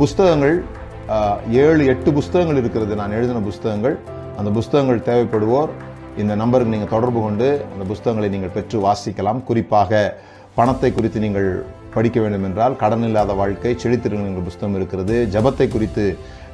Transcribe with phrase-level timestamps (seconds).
[0.00, 0.56] புஸ்தகங்கள்
[1.62, 2.92] ஏழு எட்டு புஸ்தகங்கள் இருக்கிறது.
[3.00, 3.96] நான் எழுதின புஸ்தகங்கள்.
[4.40, 5.72] அந்த புஸ்தகங்கள் தேவைப்படுவோர்
[6.22, 9.40] இந்த நம்பருக்கு நீங்கள் தொடர்பு கொண்டு அந்த புஸ்தகங்களை நீங்கள் பெற்று வாசிக்கலாம்.
[9.48, 10.00] குறிப்பாக
[10.58, 11.48] பணத்தை குறித்து நீங்கள்
[11.94, 15.16] படிக்க வேண்டும் என்றால் கடன் இல்லாத வாழ்க்கை செழித்திருங்கள் என்ற புஸ்தகம் இருக்கிறது.
[15.34, 16.04] ஜபத்தை குறித்து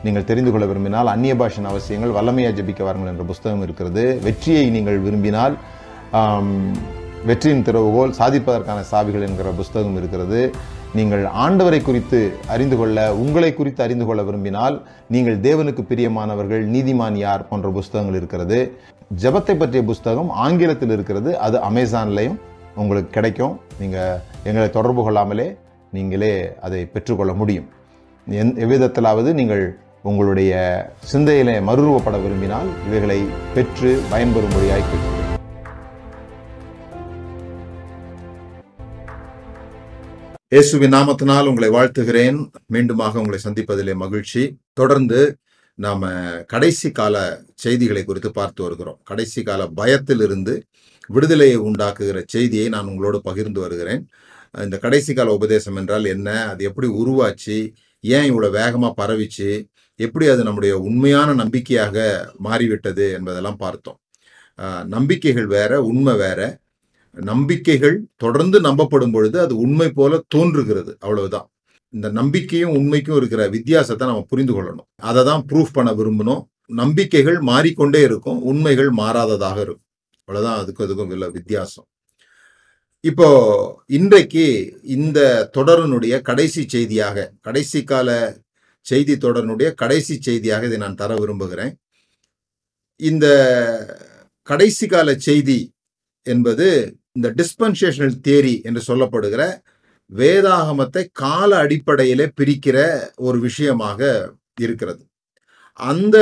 [0.07, 4.05] நீங்கள் தெரிந்து கொள்ள விரும்பினால் அந்நிய பாஷன் அவசியங்கள் வல்லமையாக ஜபிக்க வாருங்கள் என்ற புஸ்தகம் இருக்கிறது.
[4.27, 5.57] வெற்றியை நீங்கள் விரும்பினால்
[7.29, 10.41] வெற்றியின் திறவுகோல் சாதிப்பதற்கான சாவிகள் என்கிற புஸ்தகம் இருக்கிறது.
[10.97, 12.19] நீங்கள் ஆண்டவரை குறித்து
[12.55, 14.77] அறிந்து கொள்ள உங்களை குறித்து அறிந்து கொள்ள விரும்பினால்
[15.15, 18.59] நீங்கள் தேவனுக்கு பிரியமானவர்கள் நீதிமான் யார் போன்ற புஸ்தகங்கள் இருக்கிறது.
[19.23, 21.39] ஜபத்தை பற்றிய புஸ்தகம் ஆங்கிலத்தில் இருக்கிறது.
[21.39, 22.39] அது அமேசான்லையும்
[22.75, 23.55] உங்களுக்கு கிடைக்கும்.
[23.81, 25.49] நீங்கள் எங்களை தொடர்பு கொள்ளாமலே
[25.97, 27.69] நீங்களே அதை பெற்றுக்கொள்ள முடியும்.
[28.27, 29.65] எந் எவ்விதத்திலாவது நீங்கள்
[30.03, 30.53] உங்களுடைய
[31.13, 33.21] சிந்தையிலே மறுரூபப்பட விரும்பினால் இவைகளை
[33.55, 35.28] பெற்று பயன்பெறும்படியாக கேட்கிறேன்
[40.53, 42.37] இயேசுவின் நாமத்தினால் உங்களை வாழ்த்துகிறேன்.
[42.75, 44.43] மீண்டுமாக உங்களை சந்திப்பதிலே மகிழ்ச்சி.
[44.81, 45.19] தொடர்ந்து
[45.79, 46.05] நாம்
[46.53, 47.17] கடைசி கால
[47.65, 48.99] செய்திகளை குறித்து பார்த்து வருகிறோம்.
[49.11, 50.55] கடைசி கால பயத்திலிருந்து
[51.11, 54.03] விடுதலையை உண்டாக்குகிற செய்தியை நான் உங்களோடு பகிர்ந்து வருகிறேன்.
[54.65, 56.29] இந்த கடைசி கால உபதேசம் என்றால் என்ன?
[56.53, 57.59] அது எப்படி உருவாச்சு?
[58.05, 59.51] ஏன் இவ்வளோ வேகமாக பரவிச்சு?
[60.01, 62.07] எப்படி அது நம்முடைய உண்மையான நம்பிக்கையாக
[62.49, 63.99] மாறிவிட்டது என்பதெல்லாம் பார்த்தோம்.
[64.97, 66.41] நம்பிக்கைகள் வேற உண்மை வேற.
[67.23, 70.97] நம்பிக்கைகள் தொடர்ந்து நம்பப்படும் பொழுது அது உண்மை போல தோன்றுகிறது.
[71.01, 71.51] அவ்வளவுதான்.
[71.89, 74.89] இந்த நம்பிக்கையும் உண்மைக்கும் இருக்கிற வித்தியாசத்தை நம்ம புரிந்து கொள்ளணும்.
[74.97, 78.43] அதை தான் ப்ரூஃப் பண்ண விரும்பணும் நம்பிக்கைகள் மாறிக்கொண்டே இருக்கும்.
[78.43, 79.87] உண்மைகள் மாறாததாக இருக்கும்.
[80.25, 80.67] அவ்வளவுதான்.
[80.67, 81.87] அதுக்கும் அதுக்கும் உள்ள வித்தியாசம்.
[83.01, 88.37] இப்போ இன்றைக்கு இந்த தொடரனுடைய கடைசி செய்தியாக கடைசி கால
[88.81, 91.79] செய்தி தொடரனுடைய கடைசி செய்தியாக இதை நான் தர விரும்புகிறேன்.
[92.97, 93.27] இந்த
[94.43, 95.73] கடைசி கால செய்தி
[96.23, 99.43] என்பது இந்த டிஸ்பென்சேஷனல் தேரி என்று சொல்லப்படுகிற
[100.13, 102.79] வேதாகமத்தை கால அடிப்படையிலே பிரிக்கிற
[103.17, 104.01] ஒரு விஷயமாக
[104.61, 105.03] இருக்கிறது.
[105.81, 106.17] அந்த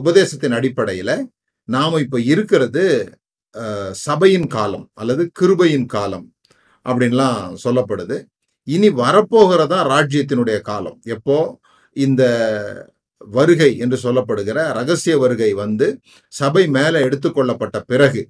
[0.00, 1.14] உபதேசத்தின் அடிப்படையில்
[1.68, 2.84] நாம் இப்போ இருக்கிறது
[4.06, 6.26] சபையின் காலம் அல்லது கிருபையின் காலம்
[6.86, 8.16] அப்படின்லாம் சொல்லப்படுது.
[8.68, 10.98] இனி வரப்போகிறதா ராஜ்யத்தினுடைய காலம்.
[11.16, 11.38] எப்போ?
[11.96, 12.22] இந்த
[13.18, 15.86] வருகை என்று சொல்லப்படுகிற ரகசிய வருகை வந்து
[16.32, 18.22] சபை மேலே எடுத்துக்கொள்ளப்பட்ட பிறகு.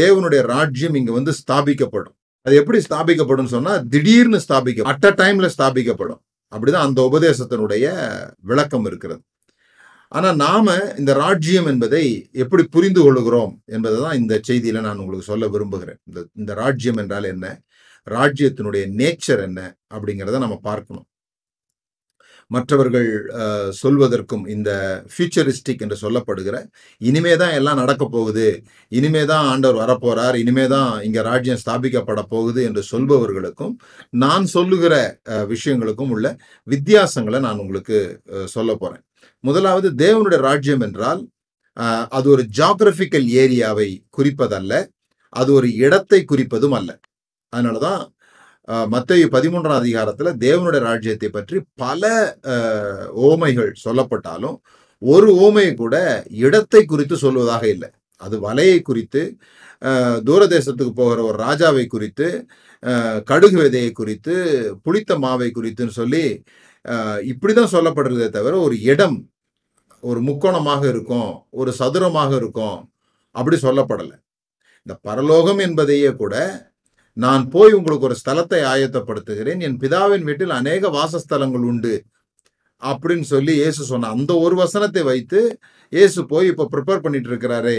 [0.00, 2.16] தேவனுடைய ராஜ்யம் இங்க வந்து ஸ்தாபிக்கப்படும்.
[2.46, 6.20] அது எப்படி ஸ்தாபிக்கப்படும் சொன்னா திடீர்னு ஸ்தாபிக்க அட் அ டைம்ல ஸ்தாபிக்கப்படும்.
[6.52, 7.86] அப்படிதான் அந்த உபதேசத்தினுடைய
[8.50, 9.22] விளக்கம் இருக்கிறது.
[10.08, 10.66] ஆனா நாம
[10.98, 16.00] இந்த ராஜ்யம் என்பதை எப்படி புரிந்து கொள்கிறோம் என்பதை தான் இந்த செய்தியில நான் உங்களுக்கு சொல்ல விரும்புகிறேன்.
[16.08, 17.46] இந்த இந்த ராஜ்யம் என்றால் என்ன?
[18.06, 19.60] ராஜ்யத்தினுடைய நேச்சர் என்ன?
[19.94, 21.06] அப்படிங்கிறத நம்ம பார்க்கணும்.
[22.54, 23.08] மற்றவர்கள்
[23.80, 24.70] சொல்வதற்கும் இந்த
[25.12, 26.56] ஃபியூச்சரிஸ்டிக் என்று சொல்லப்படுகிற
[27.00, 28.46] இனிமே தான் எல்லாம் நடக்க போகுது.
[28.92, 33.74] இனிமே தான் ஆண்டவர் வரப்போகிறார் இனிமே தான் இங்கே ராஜ்யம் ஸ்தாபிக்கப்பட போகுது என்று சொல்பவர்களுக்கும்
[34.24, 34.94] நான் சொல்லுகிற
[35.52, 36.26] விஷயங்களுக்கும் உள்ள
[36.66, 37.98] வித்தியாசங்களை நான் உங்களுக்கு
[38.56, 39.04] சொல்ல போகிறேன்
[39.44, 41.22] முதலாவது தேவனுடைய ராஜ்யம் என்றால்
[42.16, 43.88] அது ஒரு ஜாகிரபிக்கல் ஏரியாவை
[44.18, 44.72] குறிப்பதல்ல
[45.32, 46.90] அது ஒரு இடத்தை குறிப்பதும் அல்ல.
[47.52, 48.02] அதனால தான்
[48.68, 52.02] மத்திய பதிமூன்றாம் அதிகாரத்தில் தேவனுடைய ராஜ்யத்தை பற்றி பல
[53.28, 54.56] ஓமைகள் சொல்லப்பட்டாலும்
[55.02, 55.96] ஒரு ஓமை கூட
[56.44, 57.90] இடத்தை குறித்து சொல்வதாக இல்லை.
[58.20, 59.22] அது வலையை குறித்து
[60.28, 62.26] தூரதேசத்துக்கு போகிற ஒரு ராஜாவை குறித்து
[63.30, 64.34] கடுகு விதையை குறித்து
[64.84, 66.24] புளித்த மாவை குறித்துன்னு சொல்லி
[67.32, 69.18] இப்படி தான் சொல்லப்படுறதே தவிர ஒரு இடம்
[70.02, 71.30] ஒரு முக்கோணமாக இருக்கும்
[71.60, 72.78] ஒரு சதுரமாக இருக்கும்
[73.34, 74.16] அப்படி சொல்லப்படலை.
[74.86, 76.34] இந்த பரலோகம் என்பதையே கூட
[77.22, 79.60] நான் போய் உங்களுக்கு ஒரு ஸ்தலத்தை ஆயத்தப்படுத்துகிறேன்.
[79.66, 81.94] என் பிதாவின் வீட்டில் அநேக வாசஸ்தலங்கள் உண்டு
[82.82, 85.40] அப்படின்னு சொல்லி இயேசு சொன்ன அந்த ஒரு வசனத்தை வைத்து
[85.92, 87.76] இயேசு போய் இப்போ ப்ரிப்பேர் பண்ணிட்டு இருக்கிறாரு.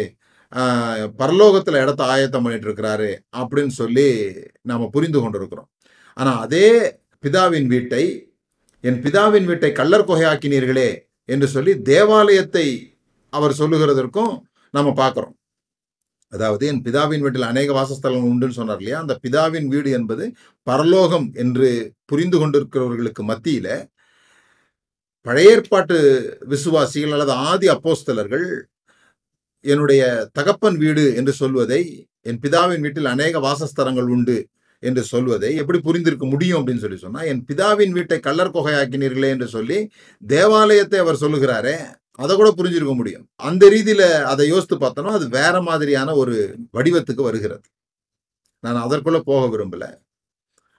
[1.21, 3.09] பரலோகத்தில் இடத்த ஆயத்தம் பண்ணிட்டு இருக்கிறாரு
[3.41, 4.07] அப்படின்னு சொல்லி
[4.69, 5.69] நாம் புரிந்து கொண்டிருக்கிறோம்.
[6.17, 6.67] ஆனால் அதே
[7.25, 8.03] பிதாவின் வீட்டை
[8.83, 10.89] என் பிதாவின் வீட்டை கள்ளர் கொகையாக்கினீர்களே
[11.33, 12.67] என்று சொல்லி தேவாலயத்தை
[13.33, 14.33] அவர் சொல்லுகிறதற்கும்
[14.77, 15.35] நம்ம பார்க்குறோம்.
[16.35, 18.99] அதாவது என் பிதாவின் வீட்டில் அநேக வாசஸ்தலங்கள் உண்டுன்னு சொன்னார் இல்லையா?
[19.03, 20.25] அந்த பிதாவின் வீடு என்பது
[20.67, 21.67] பரலோகம் என்று
[22.05, 23.67] புரிந்து கொண்டிருக்கிறவர்களுக்கு மத்தியில
[25.25, 25.95] பழைய ஏற்பாட்டு
[26.49, 28.47] விசுவாசிகள் அல்லது ஆதி அப்போஸ்தலர்கள்
[29.65, 30.01] என்னுடைய
[30.33, 31.81] தகப்பன் வீடு என்று சொல்வதை
[32.25, 34.37] என் பிதாவின் வீட்டில் அநேக வாசஸ்தலங்கள் உண்டு
[34.83, 39.77] என்று சொல்வதை எப்படி புரிந்திருக்க முடியும் அப்படின்னு சொல்லி சொன்னால் என் பிதாவின் வீட்டை கல்லர் கொகையாக்கினீர்களே என்று சொல்லி
[40.21, 41.77] தேவாலயத்தை அவர் சொல்லுகிறாரே
[42.15, 43.27] அதை கூட புரிஞ்சிருக்க முடியும்.
[43.35, 47.67] அந்த ரீதியில அதை யோசித்து பார்த்தோம்னா அது வேற மாதிரியான ஒரு வடிவத்துக்கு வருகிறது.
[48.59, 49.97] நான் அதற்குள்ள போக விரும்பல.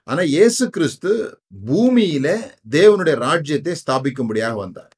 [0.03, 2.27] ஆனா இயேசு கிறிஸ்து பூமியில
[2.69, 4.91] தேவனுடைய ராஜ்யத்தை ஸ்தாபிக்கும்படியாக வந்தார்.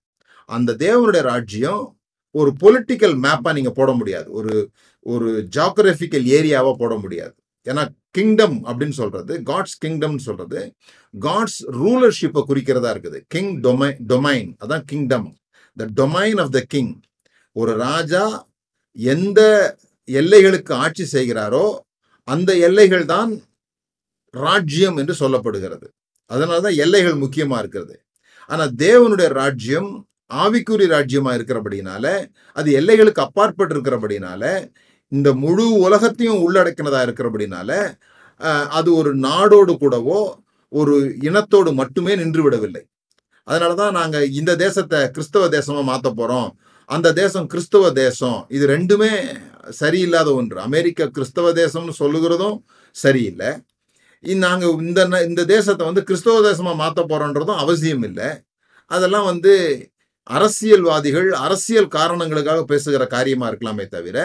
[0.46, 1.98] அந்த தேவனுடைய ராஜ்யம்
[2.32, 4.32] ஒரு பொலிட்டிக்கல் மேப்பா நீங்க போட முடியாது.
[4.32, 4.72] ஒரு
[5.02, 7.34] ஒரு ஜாகிரபிக்கல் ஏரியாவா போட முடியாது.
[7.68, 10.74] ஏன்னா கிங்டம் அப்படின்னு சொல்றது காட்ஸ் கிங்டம்னு சொல்றது
[11.20, 13.20] காட்ஸ் ரூலர்ஷிப்பை குறிக்கிறதா இருக்குது.
[13.28, 15.39] கிங் டொமை டொமைன் அதான் kingdom
[15.80, 16.94] the domain of the king
[17.56, 18.24] ஒரு ராஜா
[18.98, 19.40] எந்த
[20.08, 21.66] எல்லைகளுக்கு ஆட்சி செய்கிறாரோ
[22.28, 23.32] அந்த எல்லைகள் தான்
[24.34, 25.88] ராஜ்யம் என்று சொல்லப்படுகிறது.
[26.30, 27.96] அதனால தான் எல்லைகள் முக்கியமாக இருக்கிறது.
[28.50, 29.90] ஆனால் தேவனுடைய ராஜ்யம்
[30.44, 32.06] ஆவிக்குறி ராஜ்யமாக இருக்கிறபடினால
[32.58, 34.44] அது எல்லைகளுக்கு அப்பாற்பட்டு இருக்கிறபடினால
[35.12, 37.70] இந்த முழு உலகத்தையும் உள்ளடக்கினதாக இருக்கிறபடினால
[38.80, 40.20] அது ஒரு நாடோடு கூடவோ
[40.72, 40.96] ஒரு
[41.28, 42.84] இனத்தோடு மட்டுமே நின்று விடவில்லை.
[43.50, 46.50] அதனால தான் நாங்கள் இந்த தேசத்தை கிறிஸ்தவ தேசமாக மாற்ற போகிறோம்
[46.90, 48.40] அந்த தேசம் கிறிஸ்தவ தேசம்.
[48.56, 49.12] இது ரெண்டுமே
[49.80, 50.58] சரியில்லாத ஒன்று.
[50.68, 52.58] அமெரிக்கா கிறிஸ்தவ தேசம்னு சொல்லுகிறதும்
[52.96, 53.52] சரியில்லை.
[54.46, 58.30] நாங்கள் இந்த இந்த தேசத்தை வந்து கிறிஸ்தவ தேசமாக மாற்ற போகிறோன்றதும் அவசியம் இல்லை.
[58.92, 59.54] அதெல்லாம் வந்து
[60.30, 64.18] அரசியல்வாதிகள் அரசியல் காரணங்களுக்காக பேசுகிற காரியமாக இருக்கலாமே தவிர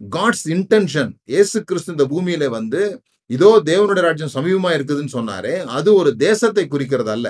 [0.00, 2.82] காட்ஸ் இன்டென்ஷன் இயேசு கிறிஸ்து இந்த பூமியில் வந்து
[3.30, 7.28] இதோ தேவனுடைய ராஜ்யம் சமீபமாக இருக்குதுன்னு சொன்னாரே அது ஒரு தேசத்தை குறிக்கிறது அல்ல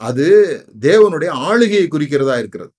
[0.00, 0.26] அது
[0.86, 2.72] தேவனுடைய ஆளுகையை குறிக்கிறதா இருக்கிறது.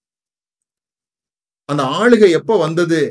[1.70, 3.02] அந்த ஆளுகை எப்போ வந்தது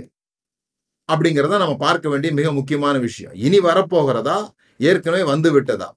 [1.09, 3.35] அப்படிங்கிறத நம்ம பார்க்க வேண்டிய மிக முக்கியமான விஷயம்.
[3.47, 4.39] இனி வரப்போகிறதா?
[4.81, 5.89] ஏற்கனவே வந்து விட்டதா?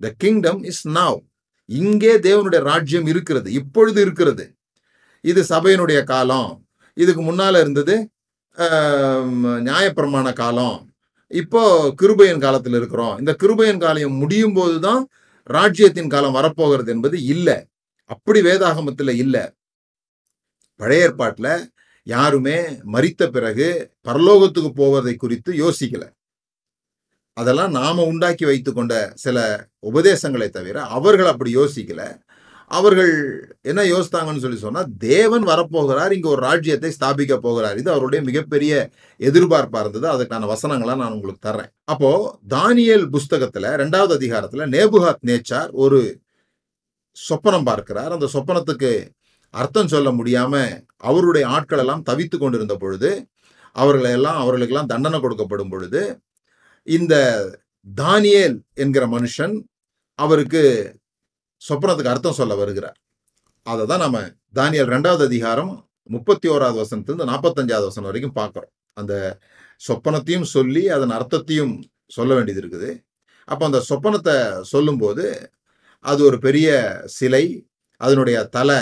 [0.00, 1.18] த கிங்டம் இஸ் நவ்
[1.68, 3.48] இங்கே தேவனுடைய ராஜ்யம் இருக்கிறது.
[3.60, 4.44] இப்பொழுது இருக்கிறது.
[5.24, 6.50] இது சபையினுடைய காலம்.
[6.96, 7.96] இதுக்கு முன்னால இருந்தது
[9.66, 10.78] நியாயப்பிரமாண காலம்.
[11.40, 11.62] இப்போ
[12.00, 13.14] கிருபையன் காலத்தில் இருக்கிறோம்.
[13.20, 15.02] இந்த கிருபையன் காலம் முடியும் போது தான்
[15.44, 17.66] ராஜ்யத்தின் காலம் வரப்போகிறது என்பது இல்லை.
[18.04, 19.52] அப்படி வேதாகமத்தில் இல்லை.
[20.76, 21.70] பழைய ஏற்பாட்டில்
[22.02, 26.08] யாருமே மறித்த பிறகு பரலோகத்துக்கு போவதை குறித்து யோசிக்கல.
[27.32, 32.22] அதெல்லாம் நாம உண்டாக்கி வைத்து கொண்ட சில உபதேசங்களை தவிர அவர்கள் அப்படி யோசிக்கல.
[32.70, 33.12] அவர்கள்
[33.70, 37.78] என்ன யோசித்தாங்கன்னு சொல்லி சொன்னால் தேவன் வரப்போகிறார் இங்கே ஒரு ராஜ்யத்தை ஸ்தாபிக்க போகிறார்.
[37.82, 38.72] இது அவருடைய மிகப்பெரிய
[39.20, 40.06] எதிர்பார்ப்பாக இருந்தது.
[40.14, 41.70] அதுக்கான வசனங்களை நான் உங்களுக்கு தர்றேன்.
[41.92, 46.00] அப்போது தானியேல் புஸ்தகத்தில் ரெண்டாவது அதிகாரத்தில் நேபுகாத் நேச்சார் ஒரு
[47.16, 48.12] சொப்பனம் பார்க்கிறார்.
[48.16, 48.92] அந்த சொப்பனத்துக்கு
[49.54, 50.72] அர்த்தம் சொல்ல முடியாமல்
[51.10, 53.10] அவருடைய ஆட்கள் எல்லாம் தவித்து கொண்டிருந்த பொழுது
[53.76, 56.00] அவர்களை எல்லாம் அவர்களுக்கெல்லாம் தண்டனை கொடுக்கப்படும் பொழுது
[56.84, 57.14] இந்த
[57.86, 59.54] தானியேல் என்கிற மனுஷன்
[60.18, 60.62] அவருக்கு
[61.68, 62.96] சொப்பனத்துக்கு அர்த்தம் சொல்ல வருகிறார்.
[63.66, 64.18] அதை தான் நம்ம
[64.58, 65.72] தானியல் ரெண்டாவது அதிகாரம்
[66.14, 68.72] முப்பத்தி ஓராவது வசனத்துலேருந்து நாற்பத்தஞ்சாவது வசனம் வரைக்கும் பார்க்குறோம்.
[69.00, 69.14] அந்த
[69.86, 71.74] சொப்பனத்தையும் சொல்லி அதன் அர்த்தத்தையும்
[72.16, 72.90] சொல்ல வேண்டியது இருக்குது.
[73.48, 74.36] அப்போ அந்த சொப்பனத்தை
[74.72, 75.24] சொல்லும்போது
[76.04, 76.68] அது ஒரு பெரிய
[77.18, 77.44] சிலை
[78.00, 78.80] அதனுடைய தலை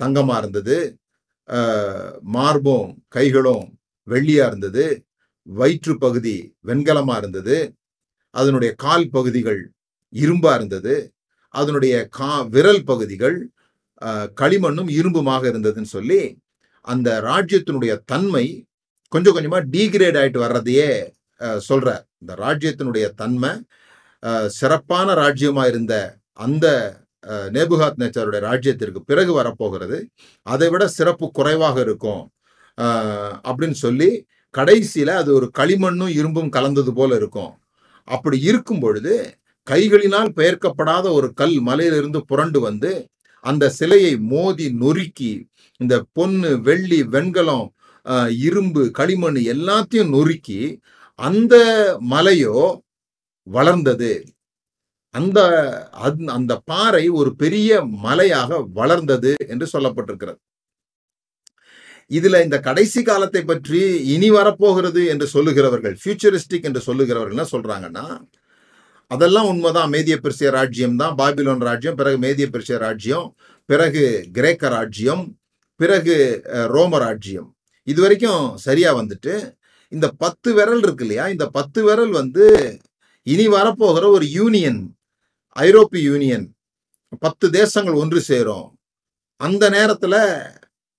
[0.00, 0.76] தங்கமாக இருந்தது.
[2.36, 3.66] மார்பும் கைகளும்
[4.12, 4.84] வெள்ளியாக இருந்தது.
[5.46, 6.36] வயிற்று பகுதி
[6.68, 7.56] வெண்கலமாக இருந்தது.
[8.34, 9.60] அதனுடைய கால் பகுதிகள்
[10.12, 10.94] இரும்பாக இருந்தது.
[11.60, 13.36] அதனுடைய கா விரல் பகுதிகள்
[14.40, 16.20] களிமண்ணும் இரும்புமாக இருந்ததுன்னு சொல்லி
[16.84, 18.44] அந்த ராஜ்யத்தினுடைய தன்மை
[19.12, 20.90] கொஞ்சம் கொஞ்சமாக டீகிரேட் ஆகிட்டு வர்றதையே
[21.68, 23.50] சொல்கிறார் இந்த ராஜ்யத்தினுடைய தன்மை
[24.58, 25.94] சிறப்பான ராஜ்யமாக இருந்த
[26.38, 26.66] அந்த
[27.56, 29.98] நேபுகாத் நேச்சாருடைய ராஜ்யத்திற்கு பிறகு வரப்போகிறது.
[30.46, 32.22] அதை விட சிறப்பு குறைவாக இருக்கும்.
[33.48, 34.10] அப்படின்னு சொல்லி
[34.54, 37.52] கடைசியில் அது ஒரு களிமண்ணும் இரும்பும் கலந்தது போல் இருக்கும்.
[38.08, 39.14] அப்படி இருக்கும் பொழுது
[39.66, 42.90] கைகளினால் பெயர்க்கப்படாத ஒரு கல் மலையிலிருந்து புரண்டு வந்து
[43.44, 45.32] அந்த சிலையை மோதி நொறுக்கி
[45.80, 47.66] இந்த பொன்னு வெள்ளி வெண்கலம்
[48.06, 50.60] அஹ், இரும்பு களிமண் எல்லாத்தையும் நொறுக்கி
[51.18, 51.54] அந்த
[52.10, 52.56] மலையோ
[53.46, 54.10] வளர்ந்தது.
[55.14, 55.38] அந்த
[56.00, 57.70] அந்த- அந்த பாறை ஒரு பெரிய
[58.04, 60.38] மலையாக வளர்ந்தது என்று சொல்லப்பட்டிருக்கிறது.
[62.10, 68.04] இதுல இந்த கடைசி காலத்தை பற்றி இனி வரப்போகிறது என்று சொல்லுகிறவர்கள் ஃபியூச்சரிஸ்டிக் என்று சொல்லுகிறவர்கள் என்ன சொல்றாங்கன்னா
[69.10, 69.90] அதெல்லாம் உண்மைதான்.
[69.94, 73.26] மேதிய பெர்சிய ராஜ்யம் தான் பாபிலோன் ராஜ்யம் பிறகு மேதிய பெர்சிய ராஜ்யம்
[73.70, 74.02] பிறகு
[74.36, 75.24] கிரேக்க ராஜ்யம்
[75.80, 76.16] பிறகு
[76.74, 77.48] ரோம ராஜ்யம்.
[77.92, 79.34] இது வரைக்கும் சரியா வந்துட்டு
[79.92, 81.24] இந்த பத்து விரல் இருக்கு இல்லையா?
[81.34, 82.44] இந்த பத்து விரல் வந்து
[83.32, 84.80] இனி வரப்போகிற ஒரு யூனியன்
[85.56, 86.46] ஐரோப்பிய யூனியன்
[87.24, 88.66] பத்து தேசங்கள் ஒன்று சேரும்.
[89.40, 90.20] அந்த நேரத்தில்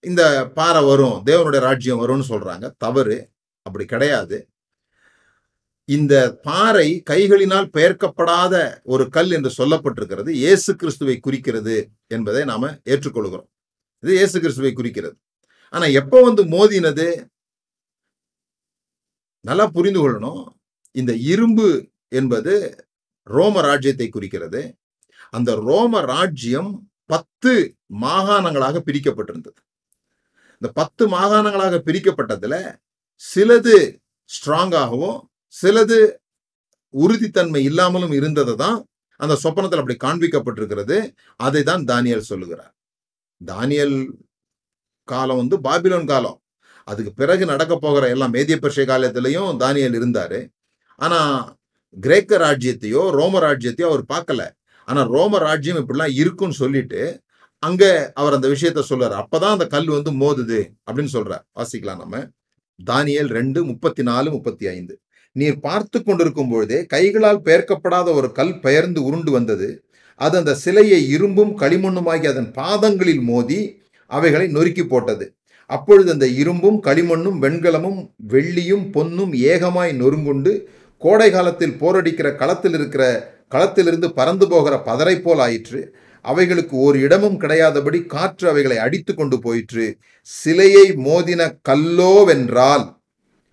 [0.04, 0.24] இந்த
[0.58, 3.18] பாறை வரும் தேவனுடைய ராஜ்யம் வரும்னு சொல்கிறாங்க தவறு.
[3.66, 4.38] அப்படி கிடையாது.
[5.96, 6.13] இந்த
[6.48, 8.56] பாறை கைகளினால் பெயர்க்கப்படாத
[8.94, 10.29] ஒரு கல் என்று சொல்லப்பட்டிருக்கிறது.
[10.41, 11.75] இயேசு கிறிஸ்துவை குறிக்கிறது
[12.08, 13.48] என்பதை நாம ஏற்றுக்கொள்கிறோம்.
[14.03, 15.15] இது இயேசு கிறிஸ்துவை குறிக்கிறது.
[15.74, 17.08] ஆனா எப்போ வந்து மோதினது?
[19.50, 20.44] நல்லா புரிந்து கொள்ளணும்.
[20.91, 21.67] இந்த இரும்பு
[22.20, 22.53] என்பது
[23.24, 24.62] ரோம ராஜ்யத்தை குறிக்கிறது.
[25.29, 26.72] அந்த ரோம ராஜ்யம்
[27.06, 27.53] பத்து
[28.01, 29.60] மாகாணங்களாக பிரிக்கப்பட்டிருந்தது.
[30.62, 32.56] இந்த பத்து மாகாணங்களாக பிரிக்கப்பட்டதுல
[33.22, 33.77] சிலது
[34.29, 35.17] ஸ்ட்ராங்காகவும்
[35.54, 36.00] சிலது
[36.94, 38.77] உறுதித்தன்மை இல்லாமலும் இருந்ததை தான்
[39.20, 40.98] அந்த சொப்பனத்தில் அப்படி காண்பிக்கப்பட்டிருக்கிறது.
[41.36, 42.74] அதை தான் தானியல் சொல்லுகிறார்.
[43.46, 43.96] தானியல்
[45.04, 46.42] காலம் வந்து பாபிலோன் காலம்.
[46.84, 50.39] அதுக்கு பிறகு நடக்க போகிற எல்லாம் மேதிய பரிசை காலத்திலையும் தானியல் இருந்தார்.
[50.96, 51.20] ஆனா
[51.98, 54.44] கிரேக்க ராஜ்யத்தையோ ரோம ராஜ்யத்தையோ அவர் பார்க்கல.
[54.86, 57.01] ஆனால் ரோம ராஜ்யம் இப்படிலாம் இருக்குன்னு சொல்லிட்டு
[57.63, 59.16] அங்கே அவர் அந்த விஷயத்த சொல்றாரு.
[59.24, 61.44] அப்போதான் அந்த கல் வந்து மோதுது அப்படின்னு சொல்றார்.
[61.56, 62.30] வாசிக்கலாம் நம்ம.
[62.80, 65.00] தானியல் ரெண்டு முப்பத்தி நாலு முப்பத்தி ஐந்து.
[65.39, 69.70] நீர் பார்த்து கொண்டிருக்கும் பொழுதே கைகளால் பெயர்க்கப்படாத ஒரு கல் பெயர்ந்து உருண்டு வந்தது.
[70.15, 73.60] அது அந்த சிலையை இரும்பும் களிமண்ணுமாகி அதன் பாதங்களில் மோதி
[74.12, 75.25] அவைகளை நொறுக்கி போட்டது.
[75.65, 78.00] அப்பொழுது அந்த இரும்பும் களிமண்ணும் வெண்கலமும்
[78.34, 80.53] வெள்ளியும் பொன்னும் ஏகமாய் நொறுங்குண்டு
[80.98, 83.03] கோடை காலத்தில் போரடிக்கிற களத்தில் இருக்கிற
[83.56, 85.82] களத்திலிருந்து பறந்து போகிற பதரை போல் ஆயிற்று.
[86.25, 89.86] அவைகளுக்கு ஒரு இடமும் கிடையாதபடி காற்று அவைகளை அடித்து கொண்டு போயிற்று.
[90.22, 92.86] சிலையை மோதின கல்லோவென்றால்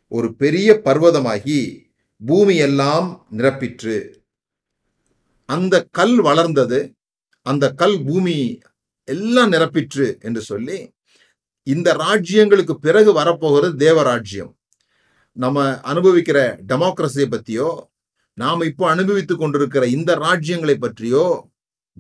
[0.08, 1.86] ஒரு பெரிய பர்வதமாகி
[2.26, 4.14] பூமியெல்லாம் நிரப்பிற்று.
[5.46, 6.94] அந்த கல் வளர்ந்தது.
[7.42, 8.58] அந்த கல் பூமி
[9.04, 10.92] எல்லாம் நிரப்பிற்று என்று சொல்லி
[11.62, 14.52] இந்த ராஜ்யங்களுக்கு பிறகு வரப்போகிறது தேவராஜ்யம்.
[15.32, 17.90] நம்ம அனுபவிக்கிற டெமோக்ரஸியை பற்றியோ
[18.34, 21.50] நாம் இப்போ அனுபவித்து கொண்டிருக்கிற இந்த ராஜ்யங்களை பற்றியோ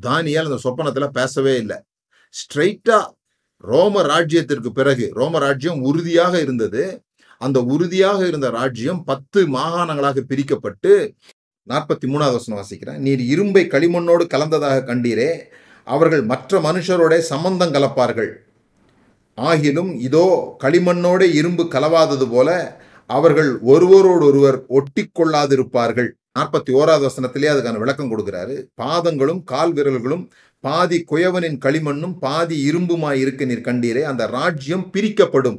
[0.02, 1.82] தானியால் அந்த சொப்பனத்துல பேசவே இல்லை.
[2.34, 3.12] ஸ்ட்ரைட்டாக
[3.56, 7.03] ரோம ராஜ்யத்திற்கு பிறகு ரோம ராஜ்யம் உறுதியாக இருந்தது.
[7.46, 10.92] அந்த உறுதியாக இருந்த ராஜ்யம் பத்து மாகாணங்களாக பிரிக்கப்பட்டு
[11.66, 13.02] நாற்பத்தி மூணாவது வசனம் வாசிக்கிறேன்.
[13.04, 15.30] நீர் இரும்பை களிமண்ணோடு கலந்ததாக கண்டீரே
[15.86, 18.32] அவர்கள் மற்ற மனுஷரோட சம்பந்தம் கலப்பார்கள்.
[19.38, 20.26] ஆகிலும் இதோ
[20.64, 22.50] களிமண்ணோட இரும்பு கலவாதது போல
[23.10, 28.54] அவர்கள் ஒருவரோடொருவர் ஒட்டி கொள்ளாதிருப்பார்கள் நாற்பத்தி ஓராவது வசனத்திலே அதுக்கான விளக்கம் கொடுக்கிறாரு.
[28.82, 30.24] பாதங்களும் கால் விரல்களும்
[30.64, 35.58] பாதி குயவனின் களிமண்ணும் பாதி இரும்புமாய் இருக்க நீர் கண்டீரே அந்த ராஜ்யம் பிரிக்கப்படும்.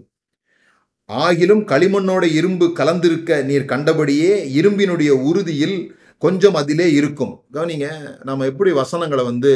[1.09, 5.77] ஆகிலும் களிமண்ணோட இரும்பு கலந்திருக்க நீர் கண்டபடியே இரும்பினுடைய உறுதியில்
[6.17, 7.33] கொஞ்சம் அதிலே இருக்கும்.
[7.55, 7.87] கவனிங்க
[8.23, 9.53] நம்ம எப்படி வசனங்களை வந்து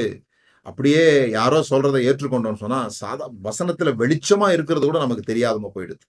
[0.66, 1.04] அப்படியே
[1.38, 6.04] யாரோ சொல்கிறத ஏற்றுக்கொண்டோம்னு சொன்னால் சாதா வசனத்தில் வெளிச்சமாக இருக்கிறது கூட நமக்கு தெரியாதம போயிடுது.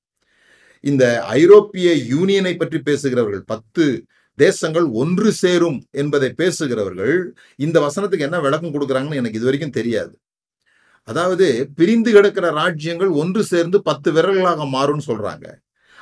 [0.85, 1.04] இந்த
[1.38, 3.85] ஐரோப்பிய யூனியனை பற்றி பேசுகிறவர்கள் பத்து
[4.38, 7.16] தேசங்கள் ஒன்று சேரும் என்பதை பேசுகிறவர்கள்
[7.66, 10.12] இந்த வசனத்துக்கு என்ன விளக்கம் கொடுக்குறாங்கன்னு எனக்கு இது வரைக்கும் தெரியாது.
[11.09, 15.47] அதாவது பிரிந்து கிடக்கிற ராஜ்யங்கள் ஒன்று சேர்ந்து பத்து விரல்களாக மாறும்னு சொல்றாங்க.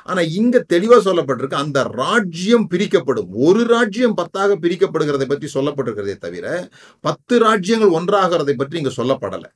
[0.03, 3.29] ஆனா இங்க தெளிவா சொல்லப்பட்டிருக்கு அந்த ராஜ்யம் பிரிக்கப்படும்.
[3.33, 9.49] ஒரு ராஜ்யம் பத்தாக பிரிக்கப்படுகிறதை பற்றி சொல்லப்பட்டிருக்கிறதே தவிர பத்து ராஜ்யங்கள் ஒன்றாகிறதை பற்றி இங்க சொல்லப்படலை.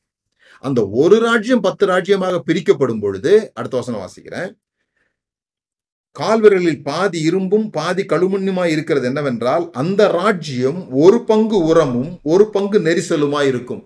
[0.59, 4.51] அந்த ஒரு ராஜ்யம் பத்து ராஜ்யமாக பிரிக்கப்படும் பொழுது அடுத்த வசனம் வாசிக்கிறேன்.
[6.19, 13.47] கால்விரலில் பாதி இரும்பும் பாதி கழுமண்ணுமாய் இருக்கிறது என்னவென்றால் அந்த ராஜ்யம் ஒரு பங்கு உரமும் ஒரு பங்கு நெரிசலுமாய்
[13.47, 13.83] இருக்கும்.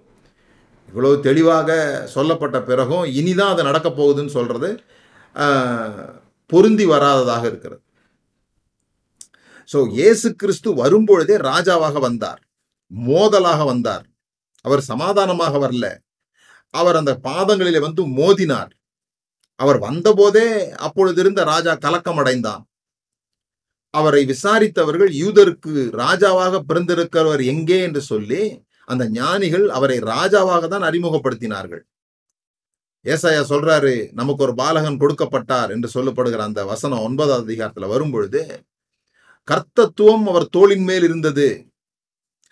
[0.97, 1.71] இவ்வளவு தெளிவாக
[2.13, 4.69] சொல்லப்பட்ட பிறகும் இனிதான் அது நடக்கப் போகுதுன்னு சொல்றது
[6.49, 7.81] பொருந்தி வராததாக இருக்கிறது.
[9.69, 12.41] ஸோ இயேசு கிறிஸ்து வரும்பொழுதே ராஜாவாக வந்தார்
[12.91, 14.05] மோதலாக வந்தார்.
[14.65, 15.85] அவர் சமாதானமாக வரல.
[16.73, 18.71] அவர் அந்த பாதங்களிலே வந்து மோதினார்.
[19.59, 20.47] அவர் வந்தபோதே
[20.87, 22.63] அப்பொழுது இருந்த ராஜா கலக்கம் அடைந்தான்
[23.93, 25.73] அவரை விசாரித்தவர்கள் யூதருக்கு
[26.03, 28.41] ராஜாவாக பிறந்திருக்கிறவர் எங்கே என்று சொல்லி
[28.87, 31.83] அந்த ஞானிகள் அவரை ராஜாவாக தான் அறிமுகப்படுத்தினார்கள்.
[33.05, 38.41] ஏசாயா சொல்றாரு நமக்கு ஒரு பாலகன் கொடுக்கப்பட்டார் என்று சொல்லப்படுகிற அந்த வசனம் ஒன்பதாவது அதிகாரத்துல வரும்பொழுது
[39.47, 41.47] கர்த்தத்துவம் அவர் தோளின் மேல் இருந்தது.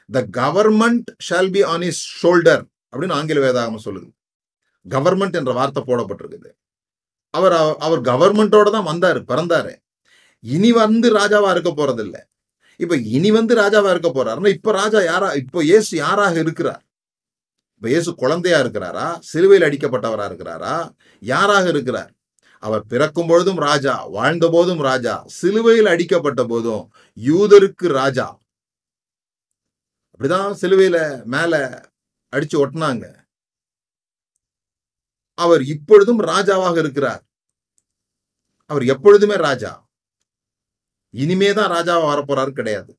[0.09, 4.09] The government shall be on his shoulder அப்படின்னு ஆங்கில வேதாகமம் சொல்லுது.
[4.85, 6.49] கவர்மெண்ட் என்ற வார்த்தை போடப்பட்டிருக்குது.
[7.33, 9.73] அவர் அவர் கவர்மெண்டோட தான் வந்தாரு பிறந்தாரு.
[10.43, 12.21] இனி வந்து ராஜாவா இருக்க போறதில்லை.
[12.77, 16.83] இப்ப இனி வந்து ராஜாவா இருக்க போறாருன்னா இப்ப ராஜா யாரா இப்ப இயேசு யாராக இருக்கிறார்?
[17.75, 19.19] இப்ப இயேசு குழந்தையா இருக்கிறாரா?
[19.19, 20.93] சிலுவையில் அடிக்கப்பட்டவரா இருக்கிறாரா?
[21.19, 22.11] யாராக இருக்கிறார்?
[22.59, 28.39] அவர் பிறக்கும் பொழுதும் ராஜா வாழ்ந்த போதும் ராஜா சிலுவையில் அடிக்கப்பட்ட போதும் யூதருக்கு ராஜா.
[30.13, 31.53] அப்படிதான் சிலுவையில மேல
[32.35, 33.05] அடிச்சு ஒட்டினாங்க.
[35.33, 37.23] அவர் இப்பொழுதும் ராஜாவாக இருக்கிறார்.
[38.65, 39.84] அவர் எப்பொழுதுமே ராஜா.
[41.15, 42.91] இனிமே தான் ராஜாவா வரப்போறாரு கிடையாது.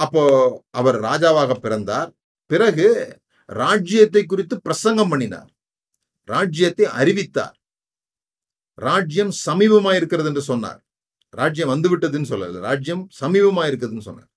[0.00, 0.22] அப்போ
[0.70, 2.10] அவர் ராஜாவாக பிறந்தார்.
[2.50, 2.86] பிறகு
[3.48, 5.50] ராஜ்யத்தை குறித்து பிரசங்கம் பண்ணினார்.
[6.28, 7.56] ராஜ்யத்தை அறிவித்தார்.
[8.78, 10.80] ராஜ்யம் சமீபமா இருக்கிறது என்று சொன்னார்.
[11.34, 12.60] ராஜ்யம் வந்து விட்டதுன்னு சொல்லல.
[12.60, 14.30] ராஜ்யம் சமீபமா இருக்குதுன்னு சொன்னார்.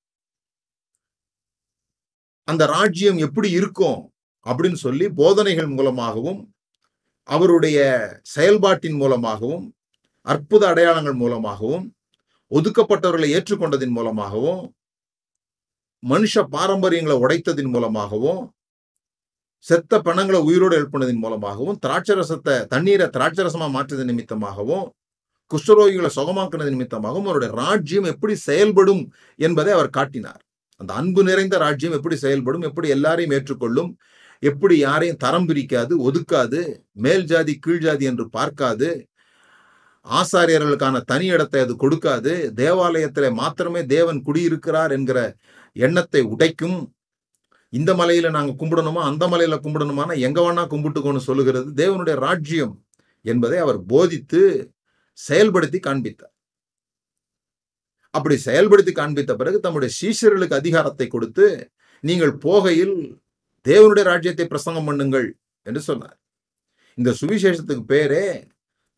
[2.48, 4.00] அந்த ராஜ்யம் எப்படி இருக்கும்
[4.46, 6.42] அப்படின்னு சொல்லி போதனைகள் மூலமாகவும்
[7.30, 7.78] அவருடைய
[8.22, 9.66] செயல்பாட்டின் மூலமாகவும்
[10.26, 11.86] அற்புத அடையாளங்கள் மூலமாகவும்
[12.52, 14.62] ஒதுக்கப்பட்டவர்களை ஏற்றுக்கொண்டதின் மூலமாகவும்
[16.04, 18.42] மனுஷ பாரம்பரியங்களை உடைத்ததின் மூலமாகவும்
[19.66, 24.86] செத்த பணங்களை உயிரோடு எழுப்பினதின் மூலமாகவும் திராட்சரசத்தை தண்ணீரை திராட்சரசமாக மாற்றுறது நிமித்தமாகவும்
[25.52, 29.02] குஷ்டரோகிகளை சுகமாக்குனது நிமித்தமாகவும் அவருடைய ராஜ்யம் எப்படி செயல்படும்
[29.40, 30.42] என்பதை அவர் காட்டினார்.
[30.82, 33.92] அந்த அன்பு நிறைந்த ராஜ்யம் எப்படி செயல்படும் எப்படி எல்லாரையும் ஏற்றுக்கொள்ளும்
[34.44, 36.62] எப்படி யாரையும் தரம் பிரிக்காது ஒதுக்காது
[37.06, 38.90] மேல் ஜாதி கீழ் ஜாதி என்று பார்க்காது
[40.06, 42.54] ஆசாரியர்களுக்கான தனி இடத்தை அது கொடுக்காது.
[42.54, 45.20] தேவாலயத்தில் மாத்திரமே தேவன் குடியிருக்கிறார் என்கிற
[45.74, 46.80] எண்ணத்தை உடைக்கும்.
[47.70, 49.02] இந்த மலையில நாங்கள் கும்பிடணுமா?
[49.02, 51.68] அந்த மலையில கும்பிடணுமானா எங்க வேணா கும்பிட்டுக்கோன்னு சொல்லுகிறது.
[51.74, 52.74] தேவனுடைய ராஜ்யம்
[53.22, 54.72] என்பதை அவர் போதித்து
[55.30, 56.34] செயல்படுத்தி காண்பித்தார்.
[58.10, 61.70] அப்படி செயல்படுத்தி காண்பித்த பிறகு தம்முடைய சீஷர்களுக்கு அதிகாரத்தை கொடுத்து
[62.00, 63.20] நீங்கள் போகையில்
[63.66, 65.28] தேவனுடைய ராஜ்யத்தை பிரசங்கம் பண்ணுங்கள்
[65.64, 66.18] என்று சொன்னார்.
[66.94, 68.54] இந்த சுவிசேஷத்துக்கு பேரே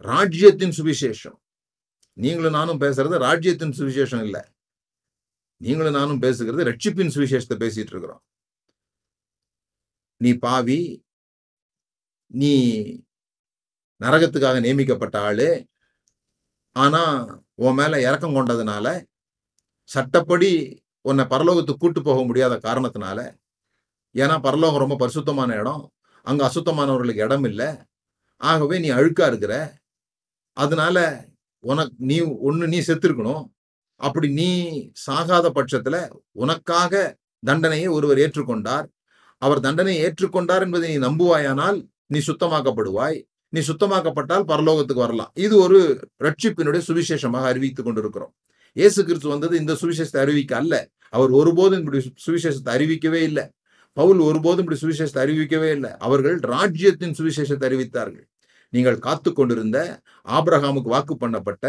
[0.05, 1.37] ராஜ்யத்தின் சுவிசேஷம்.
[2.17, 4.41] நீங்களும் நானும் பேசுறது ராஜ்யத்தின் சுவிசேஷம் இல்லை.
[5.61, 8.23] நீங்களும் நானும் பேசுகிறது ரட்சிப்பின் சுவிசேஷத்தை பேசிட்டு இருக்கிறோம்.
[10.17, 10.79] நீ பாவி
[12.31, 12.53] நீ
[14.01, 15.49] நரகத்துக்காக நியமிக்கப்பட்ட ஆளு.
[16.75, 17.03] ஆனா
[17.53, 18.87] உன் மேல இறக்கம் கொண்டதுனால
[19.89, 20.51] சட்டப்படி
[21.01, 23.19] உன்னை பரலோகத்துக்கு கூட்டு போக முடியாத காரணத்தினால
[24.15, 25.83] ஏன்னா பரலோகம் ரொம்ப பரிசுத்தமான இடம்
[26.25, 27.69] அங்க அசுத்தமானவர்களுக்கு இடம் இல்லை
[28.41, 29.53] ஆகவே நீ அழுக்கா இருக்கிற.
[30.63, 30.97] அதனால
[31.63, 32.17] உனக்கு நீ
[32.49, 33.45] ஒண்ணு நீ செத்துருக்கணும்.
[33.99, 34.49] அப்படி நீ
[35.05, 35.97] சாகாத பட்சத்துல
[36.43, 36.93] உனக்காக
[37.43, 38.85] தண்டனையை ஒருவர் ஏற்றுக்கொண்டார்.
[39.41, 41.77] அவர் தண்டனையை ஏற்றுக்கொண்டார் என்பதை நீ நம்புவாயானால்
[42.13, 43.17] நீ சுத்தமாக்கப்படுவாய்.
[43.53, 45.31] நீ சுத்தமாக்கப்பட்டால் பரலோகத்துக்கு வரலாம்.
[45.45, 45.79] இது ஒரு
[46.25, 48.33] ரட்சிப்பினுடைய சுவிசேஷமாக அறிவித்துக் கொண்டிருக்கிறோம்.
[48.79, 50.75] இயேசு கிறிஸ்து வந்தது இந்த சுவிசேஷத்தை அறிவிக்க அல்ல.
[51.17, 53.45] அவர் ஒருபோதும் இப்படி சுவிசேஷத்தை அறிவிக்கவே இல்லை.
[53.97, 55.91] பவுல் ஒருபோதும் இப்படி சுவிசேஷத்தை அறிவிக்கவே இல்லை.
[56.07, 58.25] அவர்கள் ராஜ்யத்தின் சுவிசேஷத்தை அறிவித்தார்கள்.
[58.73, 59.77] நீங்கள் காத்து கொண்டிருந்த
[60.37, 61.65] ஆப்ரஹாமுக்கு வாக்கு பண்ணப்பட்ட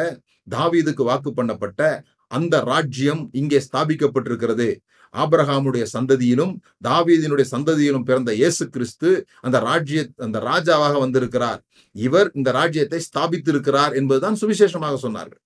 [0.57, 1.83] தாவீதுக்கு வாக்கு பண்ணப்பட்ட
[2.31, 4.69] அந்த ராஜ்யம் இங்கே ஸ்தாபிக்கப்பட்டிருக்கிறது.
[5.15, 6.53] ஆப்ரஹாமுடைய சந்ததியிலும்
[6.89, 9.11] தாவீதினுடைய சந்ததியிலும் பிறந்த இயேசு கிறிஸ்து
[9.47, 11.61] அந்த ராஜ்ய அந்த ராஜாவாக வந்திருக்கிறார்.
[11.95, 15.43] இவர் இந்த ராஜ்யத்தை ஸ்தாபித்திருக்கிறார் என்பதுதான் சுவிசேஷமாக சொன்னார்கள்.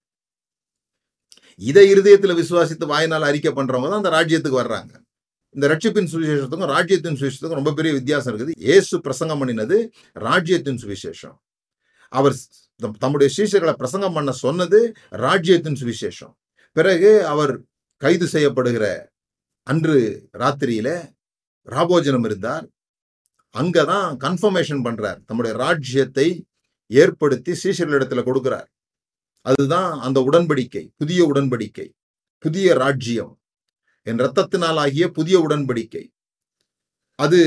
[1.61, 4.93] இதை இருதயத்துல விசுவாசித்து வாயினால் அறிக்கை பண்றவங்க தான் அந்த ராஜ்யத்துக்கு வர்றாங்க.
[5.55, 8.53] இந்த ரட்சிப்பின் சுவிசேஷத்துக்கும் ராஜ்யத்தின் சுவிசேஷத்துக்கும் ரொம்ப பெரிய வித்தியாசம் இருக்குது.
[8.57, 11.35] ஏசு பிரசங்கம் பண்ணினது ராஜ்யத்தின் சுவிசேஷம்.
[12.09, 12.37] அவர்
[12.83, 16.33] தம்- தம்முடைய சீஷர்களை பிரசங்கம் பண்ண சொன்னது ராஜ்யத்தின் சுவிசேஷம்.
[16.73, 17.63] பிறகு அவர்
[17.97, 19.07] கைது செய்யப்படுகிற
[19.63, 21.13] அன்று ராத்திரியில
[21.67, 22.69] ராபோஜனம் இருந்தார்.
[23.59, 26.45] அங்கதான் கன்ஃபர்மேஷன் பண்ணுறார் தம்முடைய ராஜ்யத்தை
[26.87, 28.67] ஏற்படுத்தி சீஷர்களிடத்துல கொடுக்கிறார்.
[29.41, 31.91] அதுதான் அந்த உடன்படிக்கை புதிய உடன்படிக்கை
[32.39, 33.42] புதிய ராஜ்யம்.
[34.07, 36.05] என் இரத்தத்தினால் ஆகிய புதிய உடன்படிக்கை.
[37.19, 37.41] அது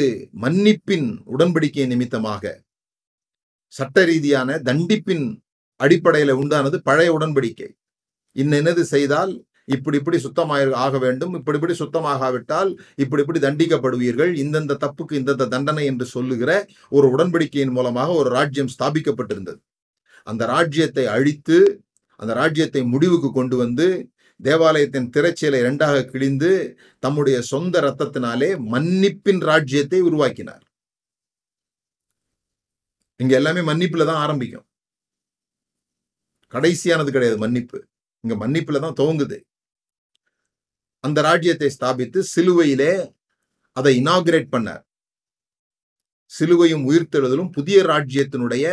[0.43, 2.43] மன்னிப்பின் உடன்படிக்கை நிமித்தமாக
[3.73, 5.25] சட்ட ரீதியான தண்டிப்பின்
[5.79, 7.69] அடிப்படையில உண்டானது பழைய உடன்படிக்கை.
[8.35, 9.33] இன்னென்னது செய்தால்
[9.75, 12.71] இப்படி இப்படி சுத்தமாக ஆக வேண்டும் இப்படி இப்படி சுத்தமாகாவிட்டால்
[13.03, 16.51] இப்படி இப்படி தண்டிக்கப்படுவீர்கள் இந்தந்த தப்புக்கு இந்தந்த தண்டனை என்று சொல்லுகிற
[16.89, 19.59] ஒரு உடன்படிக்கையின் மூலமாக ஒரு ராஜ்யம் ஸ்தாபிக்கப்பட்டிருந்தது.
[20.27, 21.57] அந்த ராஜ்யத்தை அழித்து
[22.19, 23.87] அந்த ராஜ்யத்தை முடிவுக்கு கொண்டு வந்து
[24.43, 30.63] தேவாலயத்தின் திரைச்சீலை இரண்டாக கிழிந்து தம்முடைய சொந்த ரத்தத்தினாலே மன்னிப்பின் ராஜ்யத்தை உருவாக்கினார்.
[33.15, 34.67] இங்க எல்லாமே மன்னிப்புல தான் ஆரம்பிக்கும்.
[36.49, 37.87] கடைசியானது கிடையாது மன்னிப்பு.
[38.19, 39.39] இங்க மன்னிப்புல தான் துவங்குது.
[40.99, 43.13] அந்த ராஜ்யத்தை ஸ்தாபித்து சிலுவையிலே
[43.71, 44.83] அதை இனாகிரேட் பண்ணார்.
[46.25, 48.65] சிலுவையும் உயிர்த்தெழுதலும் புதிய ராஜ்யத்தினுடைய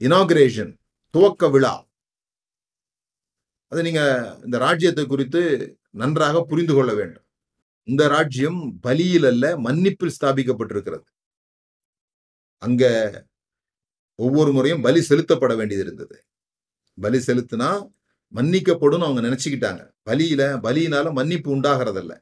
[0.00, 0.76] இனாகிரேஷன்
[1.10, 1.85] துவக்க விழா.
[3.68, 4.02] அது நீங்க
[4.44, 5.40] இந்த ராஜ்யத்தை குறித்து
[5.90, 7.24] நன்றாக புரிந்து கொள்ள வேண்டும்.
[7.84, 11.06] இந்த ராஜ்யம் பலியில் அல்ல மன்னிப்பில் ஸ்தாபிக்கப்பட்டிருக்கிறது.
[12.58, 12.84] அங்க
[14.14, 16.24] ஒவ்வொரு முறையும் பலி செலுத்தப்பட வேண்டியது இருந்தது.
[16.94, 17.70] பலி செலுத்தினா
[18.34, 19.82] மன்னிக்கப்படும் அவங்க நினைச்சுக்கிட்டாங்க.
[20.06, 22.14] பலியில பலியினால மன்னிப்பு உண்டாகிறதில்ல.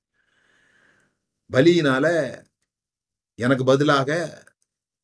[1.50, 2.07] பலியினால
[3.38, 4.11] எனக்கு பதிலாக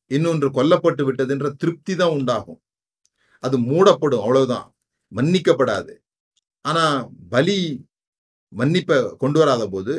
[0.07, 2.61] இன்னொன்று கொல்லப்பட்டு விட்டதுன்ற திருப்தி தான் உண்டாகும்.
[3.39, 4.67] அது மூடப்படும் அவ்வளவுதான்.
[5.15, 5.93] மன்னிக்கப்படாது.
[6.65, 6.97] ஆனால்
[7.33, 7.59] பலி
[8.59, 9.93] மன்னிப்பை கொண்டு வராத போது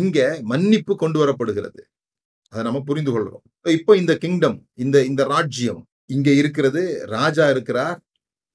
[0.00, 1.80] இங்கே மன்னிப்பு கொண்டு வரப்படுகிறது.
[2.52, 3.44] அதை நம்ம புரிந்து கொள்கிறோம்
[3.78, 5.80] இப்போ இந்த கிங்டம் இந்த இந்த ராஜ்யம்
[6.14, 6.82] இங்கே இருக்கிறது
[7.16, 7.98] ராஜா இருக்கிறார்.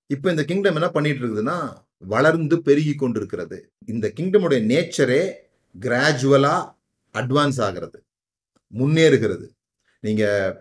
[0.09, 1.57] இப்போ இந்த கிங்டம் என்ன பண்ணிட்டு இருக்குதுன்னா
[2.13, 3.57] வளர்ந்து பெருகி கொண்டிருக்கிறது.
[3.91, 5.21] இந்த கிங்டமுடைய நேச்சரே
[5.75, 6.69] கிராஜுவலாக
[7.15, 7.99] அட்வான்ஸ் ஆகிறது.
[8.73, 9.47] முன்னேறுகிறது.
[10.03, 10.57] நீங்கள்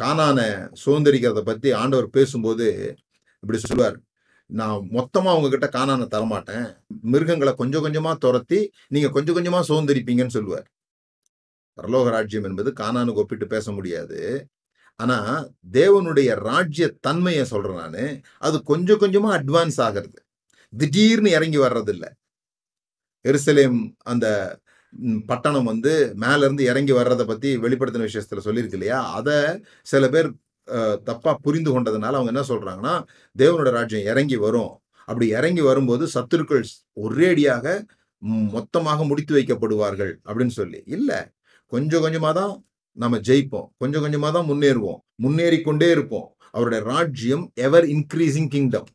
[0.00, 0.38] காணான
[0.82, 2.66] சுதந்திரிக்கிறத பற்றி ஆண்டவர் பேசும்போது
[3.42, 3.96] இப்படி சொல்லுவார்.
[4.46, 6.76] நான் மொத்தமாக அவங்க கிட்ட காணான தரமாட்டேன்.
[7.02, 10.68] மிருகங்களை கொஞ்சம் கொஞ்சமா துரத்தி நீங்கள் கொஞ்சம் கொஞ்சமா சோர்ந்திருப்பீங்கன்னு சொல்லுவார்.
[11.78, 14.46] பரலோக ராஜ்யம் என்பது காணானுக்கு ஒப்பிட்டு பேச முடியாது.
[14.96, 18.20] ஆனா தேவனுடைய ராஜ்ய தன்மையை சொல்றேன் நான்.
[18.38, 20.22] அது கொஞ்சம் கொஞ்சமா அட்வான்ஸ் ஆகிறது.
[20.76, 22.06] திடீர்னு இறங்கி வர்றதில்ல.
[23.28, 24.26] எருசலேம் அந்த
[25.26, 29.12] பட்டணம் வந்து மேல இருந்து இறங்கி வர்றதை பத்தி வெளிப்படுத்தின விஷயத்துல சொல்லியிருக்கு இல்லையா?
[29.12, 30.32] அதை சில பேர்
[30.68, 32.94] தப்பாக தப்பா புரிந்து கொண்டதுனால அவங்க என்ன சொல்றாங்கன்னா
[33.36, 34.72] தேவனோட ராஜ்யம் இறங்கி வரும்.
[35.08, 36.64] அப்படி இறங்கி வரும்போது சத்துருக்கள்
[37.04, 37.66] ஒரேடியாக
[38.54, 40.82] மொத்தமாக முடித்து வைக்கப்படுவார்கள் அப்படின்னு சொல்லி.
[40.86, 41.10] இல்ல
[41.72, 42.52] கொஞ்சம் கொஞ்சமாக தான்
[42.92, 43.68] நம்ம ஜெயிப்போம்.
[43.78, 44.98] கொஞ்சம் கொஞ்சமாக தான் முன்னேறுவோம்.
[45.16, 46.28] முன்னேறி கொண்டே இருப்போம்.
[46.50, 48.88] அவருடைய ராஜ்யம் எவர் இன்க்ரீசிங் கிங்டம்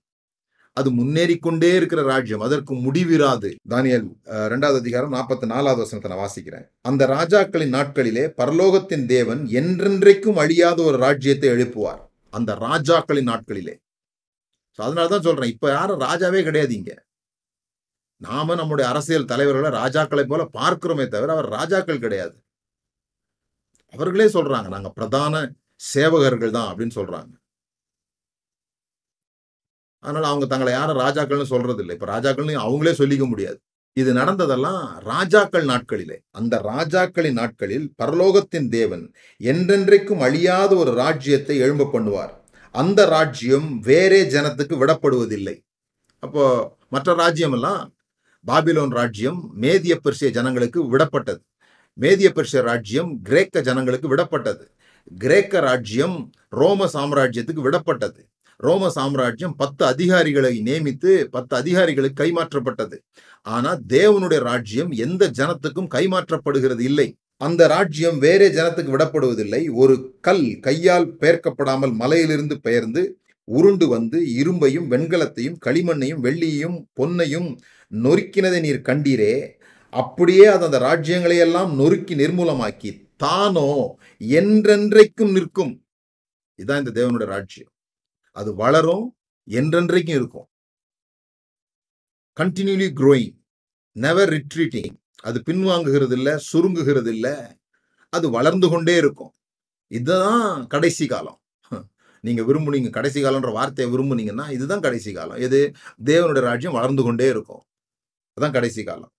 [0.80, 2.44] அது முன்னேறி கொண்டே இருக்கிற ராஜ்யம்.
[2.48, 3.50] அதற்கு முடிவிராது.
[3.72, 6.66] தானியல் ரெண்டாவது இரண்டாவது அதிகாரம் நாற்பத்தி நாலாவது வசனத்தை நான் வாசிக்கிறேன்.
[6.90, 12.02] அந்த ராஜாக்களின் நாட்களிலே பரலோகத்தின் தேவன் என்றென்றைக்கும் அழியாத ஒரு ராஜ்யத்தை எழுப்புவார்.
[12.34, 13.76] அந்த ராஜாக்களின் நாட்களிலே.
[14.76, 15.54] ஸோ அதனால தான் சொல்றேன்.
[15.56, 16.94] இப்போ யாரும் ராஜாவே கிடையாது இங்க.
[18.22, 22.36] நாம நம்முடைய அரசியல் தலைவர்களை ராஜாக்களை போல பார்க்கிறோமே தவிர அவர் ராஜாக்கள் கிடையாது.
[23.94, 25.44] அவர்களே சொல்றாங்க நாங்க பிரதான
[25.94, 27.32] சேவகர்கள் தான் அப்படின்னு சொல்றாங்க.
[30.04, 33.60] அதனால அவங்க தங்களை யாரும் ராஜாக்கள்னு சொல்றது இல்லை இப்ப ராஜாக்கள்னு அவங்களே சொல்லிக்க முடியாது.
[33.98, 36.18] இது நடந்ததெல்லாம் ராஜாக்கள் நாட்களிலே.
[36.32, 39.04] அந்த ராஜாக்களின் நாட்களில் பரலோகத்தின் தேவன்
[39.42, 42.34] என்றென்றைக்கும் அழியாத ஒரு ராஜ்யத்தை எழும்ப பண்ணுவார்.
[42.76, 45.56] அந்த ராஜ்யம் வேறே ஜனத்துக்கு விடப்படுவதில்லை.
[46.20, 46.44] அப்போ
[46.90, 47.82] மற்ற ராஜ்யமெல்லாம்
[48.46, 51.42] பாபிலோன் ராஜ்யம் மேதிய பெர்சிய ஜனங்களுக்கு விடப்பட்டது.
[52.00, 54.66] மேதிய பெர்சிய ராஜ்யம் கிரேக்க ஜனங்களுக்கு விடப்பட்டது.
[55.18, 56.18] கிரேக்க ராஜ்யம்
[56.50, 58.22] ரோம சாம்ராஜ்யத்துக்கு விடப்பட்டது.
[58.68, 62.98] ரோம சாம்ராஜ்யம் பத்து அதிகாரிகளை நியமித்து பத்து அதிகாரிகளுக்கு கைமாற்றப்பட்டது.
[63.48, 67.08] ஆனால் தேவனுடைய ராஜ்யம் எந்த ஜனத்துக்கும் கைமாற்றப்படுகிறது இல்லை.
[67.42, 69.62] அந்த ராஜ்யம் வேறே ஜனத்துக்கு விடப்படுவதில்லை.
[69.74, 73.04] ஒரு கல் கையால் பெயர்க்கப்படாமல் மலையிலிருந்து பெயர்ந்து
[73.48, 77.50] உருண்டு வந்து இரும்பையும் வெண்கலத்தையும் களிமண்ணையும் வெள்ளியையும் பொன்னையும்
[77.92, 79.34] நொறுக்கினதை நீர் கண்டீரே.
[79.94, 82.92] அப்படியே அது அந்த ராஜ்யங்களையெல்லாம் நொறுக்கி நிர்மூலமாக்கி
[83.24, 83.70] தானோ
[84.40, 85.74] என்றென்றைக்கும் நிற்கும்.
[86.60, 87.71] இதுதான் இந்த தேவனுடைய ராஜ்யம்.
[88.40, 89.06] அது வளரும்
[89.48, 90.48] என்றென்றைக்கும் இருக்கும்.
[92.38, 93.38] கண்டினியூலி க்ரோயிங்
[93.96, 94.96] நெவர் ரிட்ரீட்டிங்
[95.28, 97.36] அது பின்வாங்குகிறது இல்லை சுருங்குகிறது இல்லை
[98.10, 99.34] அது வளர்ந்து கொண்டே இருக்கும்.
[99.88, 101.38] இதுதான் கடைசி காலம்.
[102.24, 105.40] நீங்க விரும்புனீங்க கடைசி காலன்ற வார்த்தையை விரும்புனீங்கன்னா இதுதான் கடைசி காலம்.
[105.46, 105.60] எது?
[106.10, 107.64] தேவனுடைய ராஜ்யம் வளர்ந்து கொண்டே இருக்கும்.
[108.34, 109.14] அதுதான் கடைசி காலம்.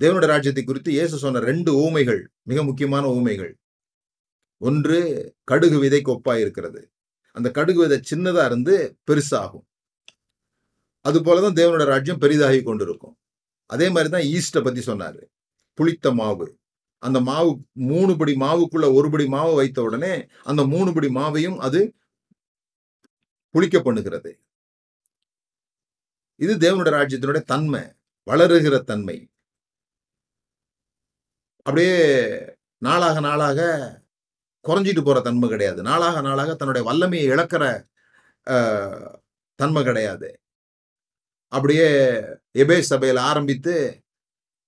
[0.00, 3.52] தேவனுடைய ராஜ்யத்தை குறித்து இயேசு சொன்ன ரெண்டு ஊமைகள் மிக முக்கியமான ஊமைகள்.
[4.60, 4.98] ஒன்று
[5.50, 6.80] கடுகு விதைக்கு ஒப்பாய் இருக்கிறது
[7.38, 8.74] அந்த கடுகு விதை சின்னதா இருந்து
[9.08, 9.66] பெருசாகும்.
[11.04, 13.16] அது போலதான் தேவனுடைய ராஜ்யம் பெரிதாகி கொண்டிருக்கும்.
[13.72, 15.22] அதே மாதிரி தான் ஈஸ்டை பத்தி சொன்னாரு.
[15.78, 16.46] புளித்த மாவு.
[17.02, 17.50] அந்த மாவு
[17.90, 20.14] மூணு படி மாவுக்குள்ள ஒரு படி மாவு வைத்த உடனே
[20.50, 21.80] அந்த மூணு படி மாவையும் அது
[23.54, 24.32] புளிக்க பண்ணுகிறது.
[26.44, 27.84] இது தேவனுடைய ராஜ்யத்தினுடைய தன்மை
[28.30, 29.16] வளருகிற தன்மை.
[31.66, 31.96] அப்படியே
[32.86, 33.60] நாளாக நாளாக
[34.64, 35.80] குறைஞ்சிட்டு போற தன்மை கிடையாது.
[35.82, 37.64] நாளாக நாளாக தன்னுடைய வல்லமையை இழக்கிற
[38.46, 39.08] அஹ்,
[39.58, 40.28] தன்மை கிடையாது.
[41.52, 41.88] அப்படியே
[42.62, 43.74] எபே சபையில ஆரம்பித்து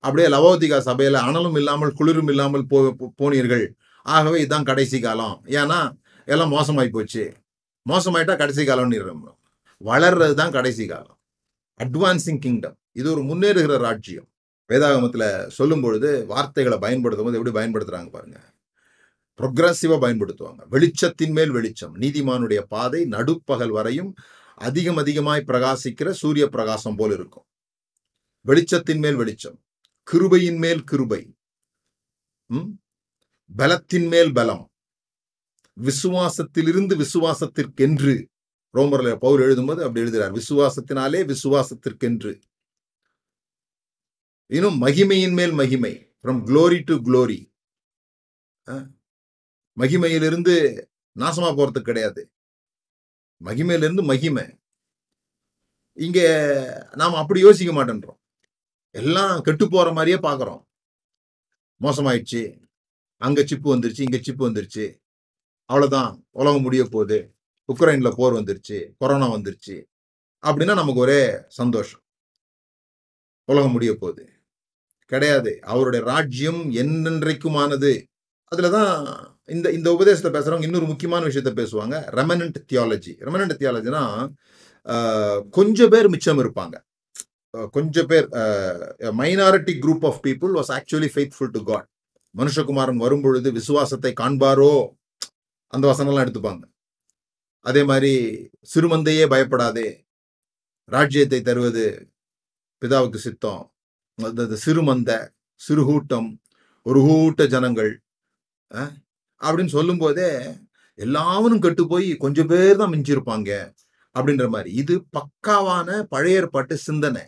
[0.05, 2.79] அப்படியே லவோதிகா சபையில அனலும் இல்லாமல் குளிரும் இல்லாமல் போ
[3.21, 3.65] போனீர்கள்.
[4.07, 5.37] ஆகவே இதுதான் கடைசி காலம்.
[5.61, 5.79] ஏன்னா
[6.29, 7.25] எல்லாம் மோசமாயி போச்சு.
[7.87, 9.01] மோசமாயிட்டா கடைசி காலம்னு
[9.81, 11.19] வளர்றது தான் கடைசி காலம்.
[11.81, 14.29] அட்வான்சிங் கிங்டம் இது ஒரு முன்னேறுகிற ராஜ்யம்
[14.71, 18.39] வேதாகமத்துல சொல்லும் பொழுது வார்த்தைகளை பயன்படுத்தும் போது எப்படி பயன்படுத்துறாங்க பாருங்க.
[19.41, 20.63] ப்ரொக்ரஸிவாக பயன்படுத்துவாங்க.
[20.71, 21.95] வெளிச்சத்தின் மேல் வெளிச்சம்.
[21.97, 24.15] நீதிமானுடைய பாதை நடுப்பகல் வரையும்
[24.57, 27.47] அதிகம் அதிகமாய் பிரகாசிக்கிற சூரிய பிரகாசம் போல் இருக்கும்.
[28.47, 29.63] வெளிச்சத்தின் மேல் வெளிச்சம்.
[30.11, 31.23] கிருபையின் மேல் கிருபை.
[33.57, 34.65] பலத்தின் மேல் பலம்.
[35.77, 38.15] விசுவாசத்திலிருந்து விசுவாசத்திற்கென்று.
[38.75, 40.33] ரோமர்ல பவுல் எழுதும்போது அப்படி எழுதுகிறார்.
[40.33, 42.33] விசுவாசத்தினாலே விசுவாசத்திற்கென்று.
[44.47, 45.95] இன்னும் மகிமையின் மேல் மகிமை.
[46.23, 47.39] ஃப்ரம் க்ளோரி டு க்ளோரி
[49.77, 50.85] மகிமையிலிருந்து
[51.19, 52.33] நாசமா போறதுக்கு கிடையாது.
[53.45, 54.59] மகிமையிலிருந்து மகிமை.
[55.93, 58.19] இங்க நாம் அப்படி யோசிக்க மாட்டேன்றோம்.
[58.91, 60.63] எல்லாம் கெட்டு போற மாதிரியே பார்க்குறோம்
[61.81, 62.61] மோசமாயிடுச்சு.
[63.17, 64.99] அங்க சிப்பு வந்துருச்சு இங்க சிப்பு வந்துருச்சு.
[65.65, 66.27] அவ்வளவுதான்.
[66.31, 67.35] உலகம் முடிய போகுது.
[67.75, 68.93] உக்ரைன்ல போர் வந்துருச்சு.
[68.99, 69.85] கொரோனா வந்துருச்சு.
[70.47, 72.01] அப்படின்னா நமக்கு ஒரே சந்தோஷம்.
[73.45, 74.33] உலகம் முடிய போகுது.
[75.07, 75.59] கிடையாது.
[75.63, 78.07] அவருடைய ராஜ்யம் என்னென்றைக்குமானது?
[78.57, 81.97] அதுலதான் இந்த இந்த உபதேசத்தை பேசுகிறவங்க இன்னொரு முக்கியமான விஷயத்த பேசுவாங்க.
[82.19, 84.03] ரெமனண்ட் தியாலஜி ரெமனண்ட் தியாலஜினா
[85.57, 86.77] கொஞ்சம் பேர் மிச்சம் இருப்பாங்க.
[87.77, 88.27] கொஞ்சம் பேர்
[89.21, 91.89] minority group of people was actually faithful to God
[92.35, 94.73] மனுஷகுமாரன் வரும்பொழுது விசுவாசத்தை காண்பாரோ?
[95.73, 96.63] அந்த வசனம்லாம் எடுத்துப்பாங்க.
[97.67, 98.13] அதே மாதிரி
[98.73, 99.89] சிறுமந்தையே பயப்படாதே.
[100.95, 101.85] ராஜ்யத்தை தருவது
[102.83, 103.65] பிதாவுக்கு சித்தம்.
[104.65, 105.11] சிறுமந்த
[105.61, 106.29] சிறுகூட்டம்
[106.87, 107.93] ஒரு கூட்ட ஜனங்கள்
[109.47, 110.31] அப்படின்னு அப்படின்னு சொல்லும்போதே
[110.99, 113.51] எல்லாவரும் கெட்டு போய் கொஞ்சம் பேர் தான் மிஞ்சிருப்பாங்க
[114.17, 114.71] அப்படின்ற மாதிரி.
[114.83, 117.25] இது பக்காவான பழைய ஏற்பாட்டு சிந்தனை.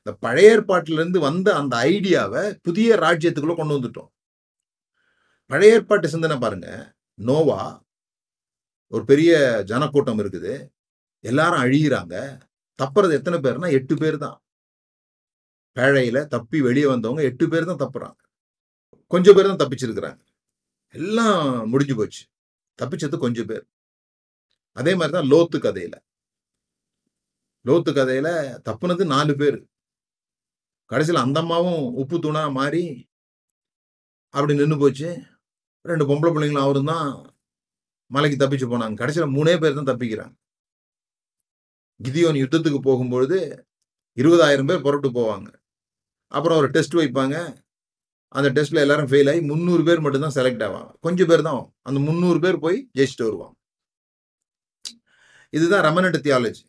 [0.00, 4.10] இந்த பழைய ஏற்பாட்டிலேருந்து வந்த அந்த ஐடியாவை புதிய ராஜ்யத்துக்குள்ள கொண்டு வந்துட்டோம்.
[5.46, 6.68] பழைய ஏற்பாட்டு சிந்தனை பாருங்க.
[7.28, 7.60] நோவா
[8.92, 9.32] ஒரு பெரிய
[9.70, 10.54] ஜனக்கூட்டம் இருக்குது.
[11.20, 12.14] எல்லாரும் அழியிறாங்க.
[12.78, 14.38] தப்புறது எத்தனை பேர்னா எட்டு பேர் தான்.
[15.76, 18.20] பேழையில தப்பி வெளியே வந்தவங்க எட்டு பேர் தான் தப்புறாங்க.
[19.12, 20.25] கொஞ்சம் பேர் தான் தப்பிச்சிருக்கிறாங்க.
[20.96, 22.22] எல்லாம் முடிஞ்சு போச்சு.
[22.78, 23.64] தப்பிச்சது கொஞ்சம் பேர்.
[24.76, 25.94] அதே மாதிரி தான் லோத்து கதையில.
[27.64, 28.28] லோத்து கதையில
[28.68, 29.58] தப்புனது நாலு பேர்.
[30.90, 32.84] கடைசியில் அந்த அம்மாவும் உப்பு தூணா மாறி
[34.34, 35.08] அப்படி நின்று போச்சு.
[35.90, 37.08] ரெண்டு பொம்பளை பிள்ளைங்களும் அவரும் தான்
[38.10, 38.96] மலைக்கு தப்பிச்சு போனாங்க.
[39.00, 40.34] கடைசியில் மூணே பேர் தான் தப்பிக்கிறாங்க.
[42.00, 43.38] கிதியோன் யுத்தத்துக்கு போகும்பொழுது
[44.16, 45.48] இருபதாயிரம் பேர் புரட்டு போவாங்க.
[46.32, 47.36] அப்புறம் ஒரு டெஸ்ட் வைப்பாங்க.
[48.34, 50.90] அந்த டெஸ்ட்ல எல்லாரும் ஃபெயில் ஆகி முந்நூறு பேர் மட்டும்தான் செலக்ட் ஆவாங்க.
[51.06, 53.54] கொஞ்சம் பேர் தான் அந்த முந்நூறு பேர் போய் ஜெயிச்சுட்டு வருவாங்க.
[55.56, 56.64] இதுதான் ரமணட் தியாலஜி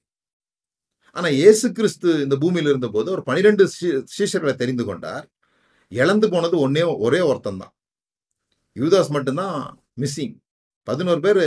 [1.18, 3.64] ஆனா இயேசு கிறிஸ்து இந்த பூமியில இருந்தபோது ஒரு பனிரெண்டு
[4.16, 5.26] சீஷர்களை தெரிந்து கொண்டார்.
[5.92, 7.74] இழந்து போனது ஒன்னே ஒரே ஒருத்தன் தான்.
[8.82, 9.58] யூதாஸ் மட்டும்தான்
[10.02, 10.36] மிஸ்ஸிங்
[10.88, 11.44] பதினோரு பேர்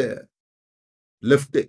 [1.22, 1.62] லெஃப்ட்டு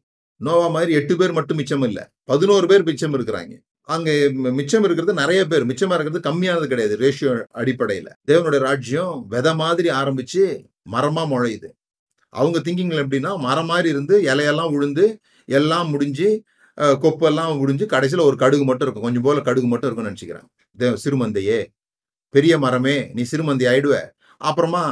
[0.46, 2.04] நோவா மாதிரி எட்டு பேர் மட்டும் மிச்சம் இல்லை.
[2.32, 3.54] பதினோரு பேர் மிச்சம் இருக்கிறாங்க.
[3.94, 4.16] அங்கே
[4.60, 5.68] மிச்சம் இருக்கிறது நிறைய பேர்.
[5.70, 6.96] மிச்சமாக இருக்கிறது கம்மியானது கிடையாது.
[7.04, 8.10] ரேஷியோ அடிப்படையில்.
[8.30, 10.44] தேவனுடைய ராஜ்யம் விதை மாதிரி ஆரம்பித்து
[10.94, 11.70] மரமாக முளையுது.
[12.34, 15.06] அவங்க திங்கிங்கில் எப்படின்னா மரம் மாதிரி இருந்து இலையெல்லாம் உழுந்து
[15.50, 16.30] எல்லாம் முடிஞ்சு
[17.04, 19.06] கொப்பெல்லாம் முடிஞ்சு கடைசியில் ஒரு கடுகு மட்டும் இருக்கும்.
[19.08, 20.48] கொஞ்சம் போல் கடுகு மட்டும் இருக்கும்னு நினச்சிக்கிறேன்.
[20.78, 21.60] தேவ சிறுமந்தையே.
[22.36, 23.96] பெரிய மரமே நீ சிறுமந்தி ஆயிடுவ.
[24.42, 24.84] அப்புறமா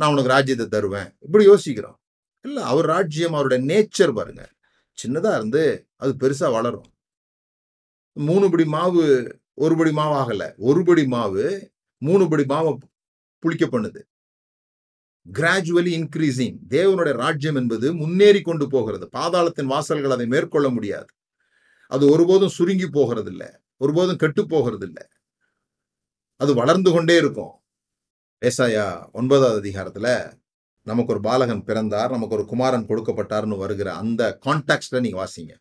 [0.00, 1.08] நான் உனக்கு ராஜ்யத்தை தருவேன்.
[1.26, 1.96] இப்படி யோசிக்கிறோம்.
[2.44, 4.42] இல்லை அவர் ராஜ்யம் அவருடைய நேச்சர் பாருங்க.
[4.98, 5.62] சின்னதாக இருந்து
[6.02, 6.89] அது பெருசாக வளரும்.
[8.12, 12.76] மூணு படி மாவு ஒரு படி மாவு ஒரு படி மாவு மூணு படி மாவை
[13.46, 14.02] புளிக்க பண்ணுது.
[15.32, 19.08] கிராஜுவலி இன்க்ரீசிங் தேவனுடைய ராஜ்யம் என்பது முன்னேறி கொண்டு போகிறது.
[19.12, 21.06] பாதாளத்தின் வாசல்கள் அதை மேற்கொள்ள முடியாது.
[21.86, 24.92] அது ஒருபோதும் சுருங்கி போகிறது ஒருபோதும் கெட்டு போகிறது
[26.36, 27.50] அது வளர்ந்து கொண்டே இருக்கும்.
[28.46, 30.32] ஏசாயா ஒன்பதாவது அதிகாரத்துல
[30.82, 35.54] நமக்கு ஒரு பாலகன் பிறந்தார் நமக்கு ஒரு குமாரன் கொடுக்கப்பட்டார்னு வருகிற அந்த கான்டாக்ட்ல நீங்க வாசிங்க.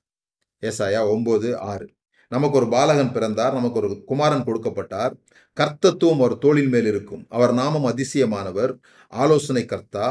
[0.61, 1.97] ஏசாயா ஒன்பது ஆறு.
[2.33, 5.13] நமக்கு ஒரு பாலகன் பிறந்தார் நமக்கு ஒரு குமாரன் கொடுக்கப்பட்டார்.
[5.57, 7.25] கர்த்தத்துவம் ஒரு தோளின் மேல் இருக்கும்.
[7.29, 8.73] அவர் நாமம் அதிசயமானவர்.
[9.13, 10.07] ஆலோசனை கர்த்தா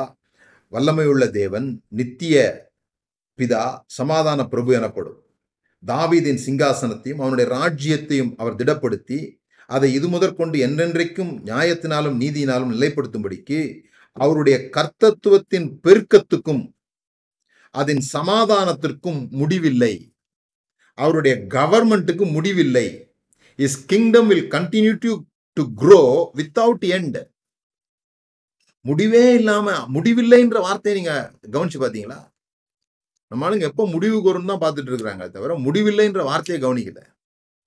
[0.72, 2.36] வல்லமையுள்ள தேவன் நித்திய
[3.38, 5.18] பிதா சமாதான பிரபு எனப்படும்.
[5.86, 9.18] தாவீதின் சிங்காசனத்தையும் அவனுடைய ராஜ்யத்தையும் அவர் திடப்படுத்தி
[9.66, 13.60] அதை இது முதற்கொண்டு என்றென்றைக்கும் நியாயத்தினாலும் நீதியினாலும் நிலைப்படுத்தும்படிக்கு
[14.16, 16.62] அவருடைய கர்த்தத்துவத்தின் பெருக்கத்துக்கும்
[17.74, 19.94] அதன் சமாதானத்திற்கும் முடிவில்லை.
[21.02, 22.86] அவருடைய கவர்மெண்ட்டுக்கு முடிவில்லை.
[23.58, 25.12] His kingdom will continue to
[25.56, 26.02] to grow
[26.38, 27.18] without end
[28.88, 32.18] முடிவே இல்லாமல் முடிவில்லைன்ற வார்த்தையை நீங்கள் கவனிச்சு பார்த்தீங்களா?
[33.30, 35.24] நம்ம ஆளுங்க எப்போ முடிவுக்கு வரும்னு தான் பார்த்துட்டு இருக்கிறாங்க.
[35.34, 37.00] தவிர முடிவில்லைன்ற வார்த்தையை கவனிக்கல.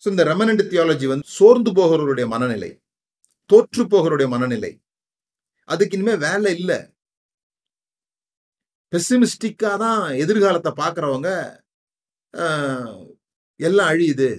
[0.04, 2.72] ஸோ இந்த ரெமனண்ட் தியாலஜி வந்து சோர்ந்து போகிறவருடைய மனநிலை
[3.50, 4.72] தோற்று போகிறவருடைய மனநிலை.
[5.70, 6.80] அதுக்கு இனிமேல் வேலை இல்லை.
[8.94, 11.30] பெசிமிஸ்டிக்காக தான் எதிர்காலத்தை பார்க்குறவங்க
[13.67, 14.30] எல்லாம் அழியுது.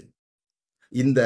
[0.93, 1.21] இந்த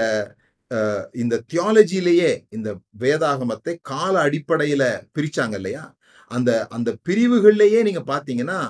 [1.22, 2.68] இந்த தியாலஜிலேயே இந்த
[3.02, 4.84] வேதாகமத்தை கால அடிப்படையில
[5.16, 5.84] பிரிச்சாங்க இல்லையா?
[6.30, 8.60] அந்த அந்த பிரிவுகள்லேயே நீங்க பார்த்தீங்கன்னா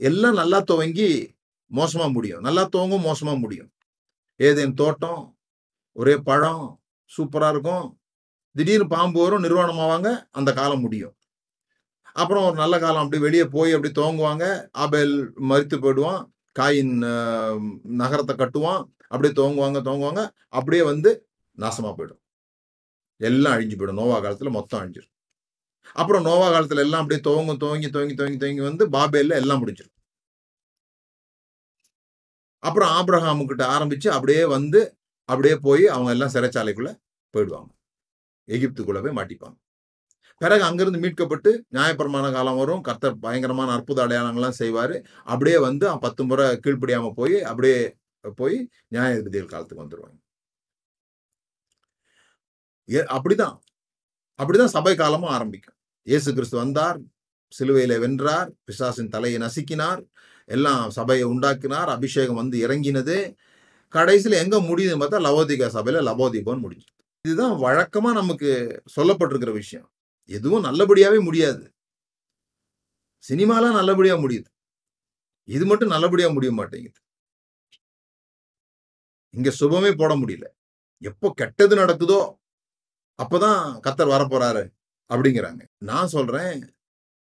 [0.00, 1.08] எல்லாம் நல்லா துவங்கி
[1.70, 2.44] மோசமா முடியும்.
[2.46, 3.70] நல்லா துவங்கும் மோசமா முடியும்.
[4.40, 5.22] ஏதேன் தோட்டம்
[5.96, 6.64] ஒரே பழம்
[7.10, 7.86] சூப்பரா இருக்கும்.
[8.56, 11.14] திடீர்னு பாம்பு வரும் நிர்வாணமாவாங்க அந்த காலம் முடியும்.
[12.22, 14.44] அப்புறம் ஒரு நல்ல காலம் அப்படி வெளியே போய் அப்படி துவங்குவாங்க.
[14.84, 15.14] ஆபேல்
[15.50, 16.22] மறித்து போயிடுவான்.
[16.58, 16.94] காயின்
[18.02, 18.82] நகரத்தை கட்டுவான்.
[19.12, 20.22] அப்படியே துவங்குவாங்க துவங்குவாங்க
[20.58, 21.10] அப்படியே வந்து
[21.58, 22.20] நாசமாக போயிடும்.
[23.20, 24.00] எல்லாம் அழிஞ்சு போயிடும்.
[24.02, 25.12] நோவா காலத்தில் மொத்தம் அழிஞ்சிடும்
[26.00, 29.92] அப்புறம் நோவா காலத்தில் எல்லாம் அப்படியே துவங்கும் துவங்கி துவங்கி துவங்கி துவங்கி வந்து பாபேல எல்லாம் முடிஞ்சிடும்
[32.62, 34.80] அப்புறம் ஆப்ரஹாமுக்கிட்ட ஆரம்பித்து அப்படியே வந்து
[35.28, 36.92] அப்படியே போய் அவங்க எல்லாம் சிறைச்சாலைக்குள்ளே
[37.34, 37.70] போயிடுவாங்க.
[38.48, 39.56] எகிப்துக்குள்ளே போய் மாட்டிப்பாங்க.
[40.36, 42.80] பிறகு அங்கிருந்து மீட்கப்பட்டு நியாயப்பிரமாண காலம் வரும்.
[42.80, 45.04] கர்த்தர் பயங்கரமான அற்புத அடையாளங்கள்லாம் செய்வார்.
[45.24, 47.96] அப்படியே வந்து பத்து முறை கீழ்ப்படியாமல் போய் அப்படியே
[48.34, 50.22] போய் நியாயாதிபதிகள் காலத்துக்கு வந்துடுவாங்க
[52.92, 53.58] ஏ- அப்படிதான்.
[54.42, 55.74] அப்படிதான் சபை காலமும் ஆரம்பிக்கும்.
[56.02, 57.00] இயேசு கிறிஸ்து வந்தார்
[57.58, 60.06] சிலுவையில வென்றார் பிசாசின் தலையை நசுக்கினார்
[60.44, 63.34] எல்லாம் சபையை உண்டாக்கினார் அபிஷேகம் வந்து இறங்கினது.
[63.88, 66.86] கடைசியில் எங்கே முடியுதுன்னு பார்த்தா லவோதிகா சபையில் லவோதிபோன்னு முடிஞ்சு
[67.22, 69.88] இதுதான் வழக்கமாக நமக்கு சொல்லப்பட்டிருக்கிற விஷயம்.
[70.30, 71.64] எதுவும் நல்லபடியாவே முடியாது.
[73.24, 74.48] சினிமாலாம் நல்லபடியா முடியுது.
[75.48, 76.98] இது மட்டும் நல்லபடியா முடிய மாட்டேங்குது.
[79.34, 80.46] இங்க சுபமே போட முடியல.
[81.02, 82.20] எப்போ கெட்டது நடக்குதோ
[83.18, 84.62] அப்பதான் கத்தர் வரப்போறாரு
[85.10, 85.62] அப்படிங்கிறாங்க.
[85.78, 86.54] நான் சொல்றேன்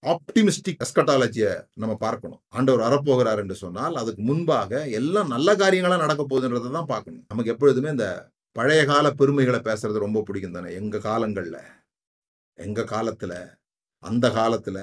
[0.03, 2.40] ஆப்டிமிஸ்டிக் எஸ்கட்டாலஜியை நம்ம பார்க்கணும்.
[2.48, 7.24] ஆண்டவர் வரப்போகிறார் என்று சொன்னால் அதுக்கு முன்பாக எல்லாம் நல்ல காரியங்களா நடக்க போகுதுன்றதை தான் பார்க்கணும்.
[7.29, 8.09] நமக்கு எப்பொழுதுமே இந்த
[8.57, 10.74] பழைய கால பெருமைகளை பேசுறது ரொம்ப பிடிக்கும் தானே?
[10.74, 11.61] எங்க காலங்களில்.
[12.58, 13.34] எங்க காலத்துல
[14.02, 14.78] அந்த காலத்துல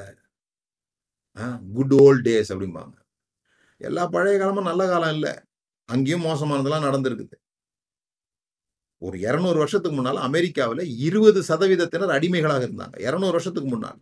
[1.73, 2.95] குட் ஓல்ட் டேஸ் அப்படிம்பாங்க.
[3.77, 5.33] எல்லா பழைய காலமும் நல்ல காலம் இல்லை.
[5.85, 7.35] அங்கேயும் மோசமானதெல்லாம் நடந்திருக்குது.
[8.97, 12.95] ஒரு இருநூறு வருஷத்துக்கு முன்னால அமெரிக்காவில் இருபது சதவீதத்தினர் அடிமைகளாக இருந்தாங்க.
[13.07, 14.01] இரநூறு வருஷத்துக்கு முன்னால்.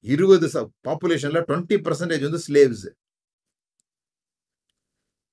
[0.00, 0.46] இருபது
[0.88, 2.86] பாப்புலேஷன்ல டுவெண்ட்டி பர்சன்டேஜ் வந்து ஸ்லேவ்ஸ்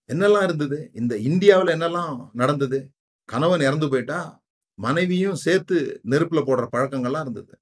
[0.09, 0.91] என்னெல்லாம் இருந்தது?
[0.93, 2.91] இந்த இந்தியாவில் என்னெல்லாம் நடந்தது?
[3.25, 4.40] கணவன் இறந்து போயிட்டா
[4.79, 5.77] மனைவியும் சேர்த்து
[6.11, 7.53] நெருப்புல போடுற பழக்கங்கள்லாம் இருந்தது.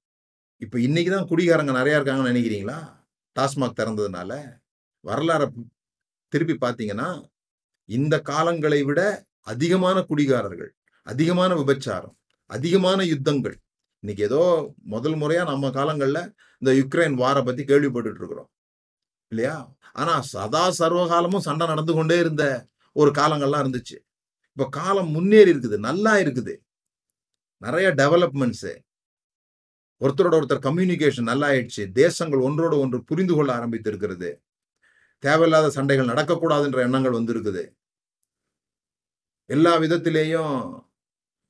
[0.64, 2.78] இப்போ இன்னைக்கு தான் குடிகாரங்க நிறைய இருக்காங்கன்னு நினைக்கிறீங்களா?
[3.36, 4.32] டாஸ்மாக் திறந்ததுனால.
[5.04, 5.46] வரலாறை
[6.32, 7.08] திருப்பி பார்த்தீங்கன்னா
[7.88, 9.00] இந்த காலங்களை விட
[9.52, 10.70] அதிகமான குடிகாரர்கள்
[11.06, 12.16] அதிகமான விபச்சாரம்
[12.50, 13.56] அதிகமான யுத்தங்கள்
[14.02, 14.42] இன்னைக்கு ஏதோ
[14.92, 16.22] முதல் முறையா நம்ம காலங்களில்
[16.62, 18.50] இந்த யுக்ரைன் வார பத்தி கேள்விப்பட்டுட்டு இருக்கிறோம்
[19.32, 19.56] இல்லையா?
[20.00, 22.44] ஆனா சதா சர்வகாலமும் சண்டை நடந்து கொண்டே இருந்த
[22.96, 23.96] ஒரு காலங்கள்லாம் இருந்துச்சு.
[24.52, 26.54] இப்போ காலம் முன்னேறி இருக்குது நல்லா இருக்குது.
[27.62, 28.72] நிறைய டெவலப்மெண்ட்ஸு
[30.00, 34.30] ஒருத்தரோட ஒருத்தர் கம்யூனிகேஷன் நல்லா ஆயிடுச்சு தேசங்கள் ஒன்றோடு ஒன்று புரிந்து கொள்ள ஆரம்பித்திருக்கிறது.
[35.18, 37.62] தேவையில்லாத சண்டைகள் நடக்கக்கூடாதுன்ற எண்ணங்கள் வந்திருக்குது.
[39.46, 40.54] எல்லா விதத்திலேயும்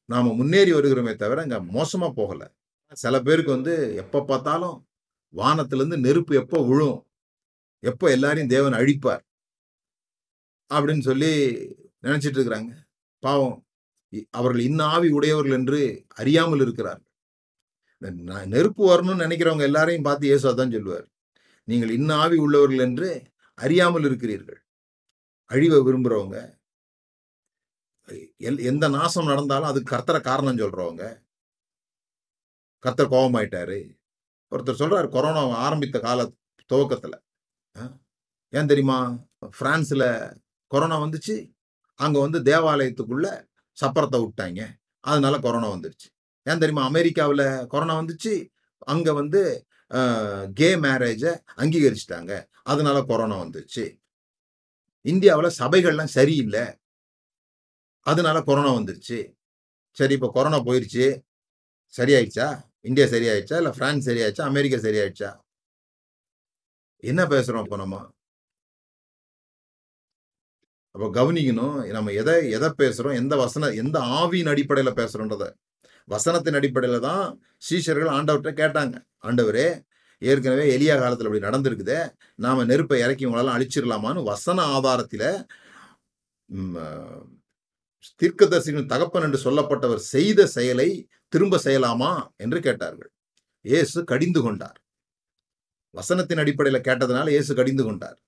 [0.05, 2.47] நாம் முன்னேறி வருகிறோமே தவிர இங்கே மோசமாக போகலை.
[2.93, 4.77] சில பேருக்கு வந்து எப்போ பார்த்தாலும்
[5.35, 6.99] வானத்துலேருந்து நெருப்பு எப்போ விழும்
[7.79, 9.23] எப்போ எல்லாரையும் தேவன் அழிப்பார்?
[10.71, 11.31] அப்படின்னு சொல்லி
[12.07, 12.73] நினச்சிட்டு இருக்கிறாங்க.
[13.23, 13.57] பாவம்.
[14.31, 17.13] அவர்கள் இன்ன ஆவி உடையவர்கள் என்று அறியாமல் இருக்கிறார்கள்.
[18.47, 21.09] நெருப்பு வரணும்னு நினைக்கிறவங்க எல்லாரையும் பார்த்து இயேசு அதான் சொல்லுவார்.
[21.65, 23.23] நீங்கள் இன்ன ஆவி உள்ளவர்கள் என்று
[23.55, 24.65] அறியாமல் இருக்கிறீர்கள்.
[25.45, 26.59] அழிவை விரும்புறவங்க
[28.39, 31.23] எல்- எந்த நாசம் நடந்தாலும் அதுக்கு கர்த்தரை காரணம் சொல்றவங்க.
[32.79, 33.99] கர்த்தர் கோபமாயிட்டாரு.
[34.51, 36.33] ஒருத்தர் சொல்றாரு கொரோனா ஆரம்பித்த கால
[36.73, 37.19] துவக்கத்துல.
[38.49, 39.27] ஏன் தெரியுமா?
[39.61, 40.33] பிரான்ஸ்ல
[40.67, 41.53] கொரோனா வந்துச்சு.
[41.95, 43.50] அங்க வந்து தேவாலயத்துக்குள்ள
[43.81, 44.61] சப்பரத்தை விட்டாங்க.
[45.11, 46.09] அதனால கொரோனா வந்துருச்சு.
[46.47, 46.85] ஏன் தெரியுமா?
[46.91, 48.35] அமெரிக்காவில் கொரோனா வந்துச்சு.
[48.93, 49.41] அங்கே வந்து
[50.59, 52.33] கே மேரேஜை அங்கீகரிச்சிட்டாங்க.
[52.73, 53.85] அதனால கொரோனா வந்துச்சு
[55.13, 56.65] இந்தியாவில் சபைகள்லாம் சரியில்லை.
[58.11, 59.19] அதனால கொரோனா வந்துருச்சு.
[59.99, 61.07] சரி இப்போ கொரோனா போயிடுச்சு
[61.99, 62.49] சரியாயிடுச்சா?
[62.89, 63.57] இந்தியா சரியாயிடுச்சா?
[63.61, 64.45] இல்லை பிரான்ஸ் சரியாயிடுச்சா?
[64.51, 65.31] அமெரிக்கா சரியாயிடுச்சா?
[67.11, 67.99] என்ன பேசுறோம் இப்போ நம்ம?
[70.95, 75.45] அப்போ கவனிக்கணும் நம்ம எதை எதை பேசுகிறோம் எந்த வசன எந்த ஆவியின் அடிப்படையில் பேசுகிறோன்றத
[76.09, 77.25] வசனத்தின் அடிப்படையில் தான்
[77.69, 78.95] சீஷர்கள் ஆண்டவர்கிட்ட கேட்டாங்க.
[79.29, 79.67] ஆண்டவரே
[80.23, 81.99] ஏற்கனவே எளிய காலத்தில் அப்படி நடந்திருக்குது
[82.45, 85.29] நாம நெருப்பை இறக்கி உங்களெல்லாம் அழிச்சிடலாமான்னு வசன ஆதாரத்தில்
[88.21, 90.89] தீர்க்கதரிசிகளின் தகப்பன் என்று சொல்லப்பட்டவர் செய்த செயலை
[91.33, 92.13] திரும்ப செய்யலாமா
[92.45, 93.11] என்று கேட்டார்கள்.
[93.65, 94.79] இயேசு கடிந்து கொண்டார்.
[95.95, 98.19] வசனத்தின் அடிப்படையில் கேட்டதுனால இயேசு கடிந்து கொண்டார்.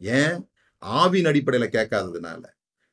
[0.00, 0.36] ஏன்?
[0.82, 2.44] ஆவின் அடிப்படையில் கேட்காததுனால.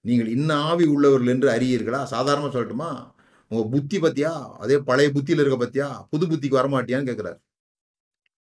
[0.02, 2.06] நீங்கள் இன்ன ஆவி உள்ளவர்கள் என்று அறியீர்களா?
[2.12, 3.14] சாதாரணமா சொல்லட்டுமா?
[3.48, 4.56] உங்க புத்தி பத்தியா?
[4.58, 6.06] அதே பழைய புத்தியில இருக்க பத்தியா?
[6.10, 7.44] புது புத்திக்கு வரமாட்டியான்னு கேட்குறாரு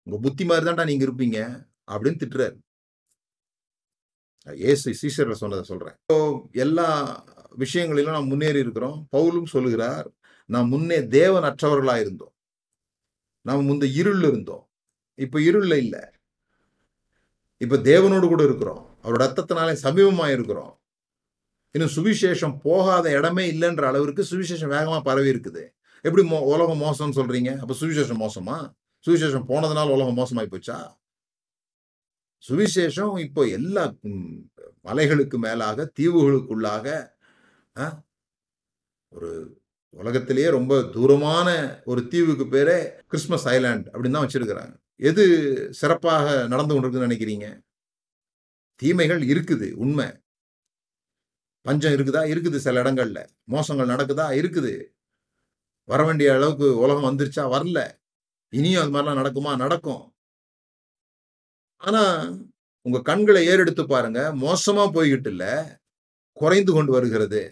[0.02, 2.56] உங்க புத்தி மாதிரி தான்டா நீங்க இருப்பீங்க அப்படின்னு திட்டுறாரு.
[4.54, 5.92] ஏசு சீசரில் சொன்னதை சொல்றேன்.
[5.92, 6.88] இப்போ எல்லா
[7.50, 9.08] விஷயங்களிலும் நாம் முன்னேறி இருக்கிறோம்.
[9.16, 10.12] பவுலும் சொல்லுகிறார்
[10.44, 12.32] நாம் முன்னே தேவன் அற்றவர்களா இருந்தோம்.
[13.42, 14.68] நாம் முந்த இருள் இருந்தோம்.
[15.14, 16.12] இப்போ இருள்ல இல்ல.
[17.56, 18.87] இப்போ தேவனோடு கூட இருக்கிறோம்.
[19.08, 20.74] அவர் ரத்தத்தினாலே சமீபமாக இருக்கிறோம்
[21.74, 25.64] இன்னும் சுவிசேஷம் போகாத இடமே இல்லைன்ற அளவிற்கு சுவிசேஷம் வேகமாக பரவி இருக்குது
[26.04, 28.56] எப்படி மோ உலகம் மோசம்னு சொல்கிறீங்க அப்போ சுவிசேஷம் மோசமா?
[29.04, 30.78] சுவிசேஷம் போனதுனால உலகம் மோசமாகி போச்சா?
[32.44, 33.84] சுவிசேஷம் இப்போ எல்லா
[34.88, 36.86] மலைகளுக்கு மேலாக தீவுகளுக்குள்ளாக
[39.12, 39.30] ஒரு
[39.96, 41.48] உலகத்திலேயே ரொம்ப தூரமான
[41.90, 42.78] ஒரு தீவுக்கு பேரே
[43.10, 44.74] கிறிஸ்மஸ் ஐலாண்ட் அப்படின்னு தான் வச்சிருக்கிறாங்க.
[45.10, 45.24] எது
[45.80, 47.48] சிறப்பாக நடந்து கொண்டிருக்குன்னு நினைக்கிறீங்க?
[48.80, 50.08] தீமைகள் இருக்குது உண்மை.
[51.66, 52.22] பஞ்சம் இருக்குதா?
[52.32, 53.20] இருக்குது சில இடங்கள்ல.
[53.44, 54.26] மோசங்கள் நடக்குதா?
[54.40, 54.72] இருக்குது.
[55.84, 57.44] வர வேண்டிய அளவுக்கு உலகம் வந்துருச்சா?
[57.54, 57.80] வரல.
[58.52, 59.56] இனியும் அது மாதிரிலாம் நடக்குமா?
[59.56, 60.04] நடக்கும்.
[61.76, 62.02] ஆனா
[62.86, 64.20] உங்க கண்களை ஏறெடுத்து பாருங்க.
[64.34, 65.52] மோசமா போய்கிட்டு இல்லை.
[66.32, 67.42] குறைந்து கொண்டு வருகிறது.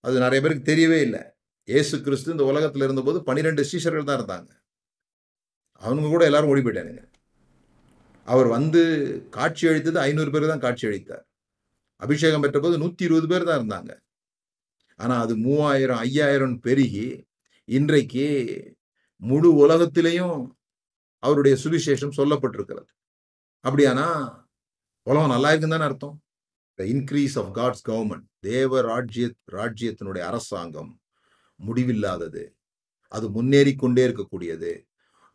[0.00, 1.22] அது நிறைய பேருக்கு தெரியவே இல்லை.
[1.68, 4.50] இயேசு கிறிஸ்து இந்த உலகத்துல இருந்தபோது பன்னிரெண்டு சீஷர்கள் தான் இருந்தாங்க.
[5.82, 7.02] அவனுங்க கூட எல்லாரும் ஓடி போயிட்டானுங்க.
[8.32, 8.82] அவர் வந்து
[9.36, 11.24] காட்சி அளித்தது ஐநூறு பேர் தான் காட்சி அளித்தார்.
[12.04, 13.92] அபிஷேகம் பெற்றபோது நூற்றி இருபது பேர் தான் இருந்தாங்க.
[15.00, 17.06] ஆனால் அது மூவாயிரம் ஐயாயிரம் பெருகி
[17.68, 18.26] இன்றைக்கு
[19.22, 20.38] முழு உலகத்திலையும்
[21.26, 22.90] அவருடைய சுவிசேஷம் சொல்லப்பட்டிருக்கிறது.
[23.64, 24.08] அப்படியானா
[25.10, 26.16] உலகம் நல்லா இருக்குன்னு தானே அர்த்தம்.
[26.78, 29.26] The increase of God's government தேவ ராஜ்ய
[29.58, 30.92] ராஜ்யத்தினுடைய அரசாங்கம்
[31.60, 32.42] முடிவில்லாதது.
[33.16, 34.72] அது முன்னேறி கொண்டே இருக்கக்கூடியது.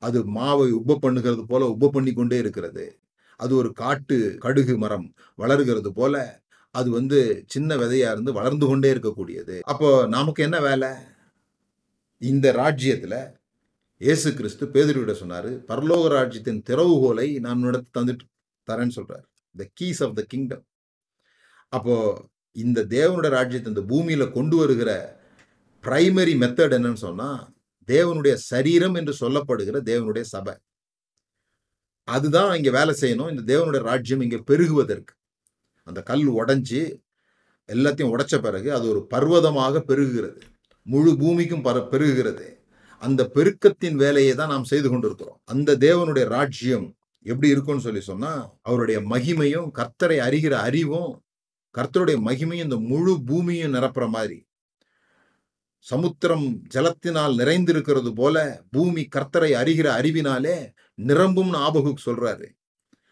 [0.02, 2.86] அது மாவை உப்ப பண்ணுகிறது போல உப்ப பண்ணி கொண்டே இருக்கிறது.
[3.40, 5.08] அது ஒரு காட்டு கடுகு மரம்
[5.40, 6.16] வளர்கிறது போல
[6.76, 7.20] அது வந்து
[7.54, 9.56] சின்ன விதையா இருந்து வளர்ந்து கொண்டே இருக்கக்கூடியது.
[9.72, 10.90] அப்போ நமக்கு என்ன வேலை?
[12.22, 13.20] இந்த ராஜ்யத்தில்
[14.02, 18.26] இயேசு கிறிஸ்து பேதுருவிட சொன்னார் பரலோக ராஜ்யத்தின் திறவுகோலை நான் நடத்தி தந்துட்டு
[18.68, 19.26] தரேன்னு சொல்கிறார்
[19.56, 20.64] the keys of the kingdom
[21.74, 21.96] அப்போ
[22.56, 24.92] இந்த தேவனோட ராஜ்யத்தை இந்த பூமியில் கொண்டு வருகிற
[25.84, 27.42] ப்ரைமரி மெத்தட் என்னன்னு சொன்னால்
[27.92, 30.56] தேவனுடைய சரீரம் என்று சொல்லப்படுகிற தேவனுடைய சபை.
[32.08, 33.32] அதுதான் இங்கே வேலை செய்யணும்.
[33.34, 35.14] இந்த தேவனுடைய ராஜ்யம் இங்கே பெருகுவதற்கு.
[35.84, 36.82] அந்த கல் உடஞ்சி
[37.70, 40.40] எல்லாத்தையும் உடைச்ச பிறகு அது ஒரு பர்வதமாக பெருகுகிறது.
[40.86, 42.48] முழு பூமிக்கும் பர பெருகுகிறது.
[43.02, 45.40] அந்த பெருக்கத்தின் வேலையை தான் நாம் செய்து கொண்டிருக்கிறோம்.
[45.44, 46.88] அந்த தேவனுடைய ராஜ்யம்
[47.26, 51.12] எப்படி இருக்கும்னு சொல்லி சொன்னால் அவருடைய மகிமையும் கர்த்தரை அறிகிற அறிவும்
[51.76, 54.38] கர்த்தருடைய மகிமையும் இந்த முழு பூமியும் நிரப்புற மாதிரி.
[55.80, 62.46] சமுத்திரம் ஜலத்தினால் நிறைந்திருக்கிறது போல பூமி கர்த்தரை அறிகிற அறிவினாலே நிரம்பும்னு ஆபகுக் சொல்றாரு.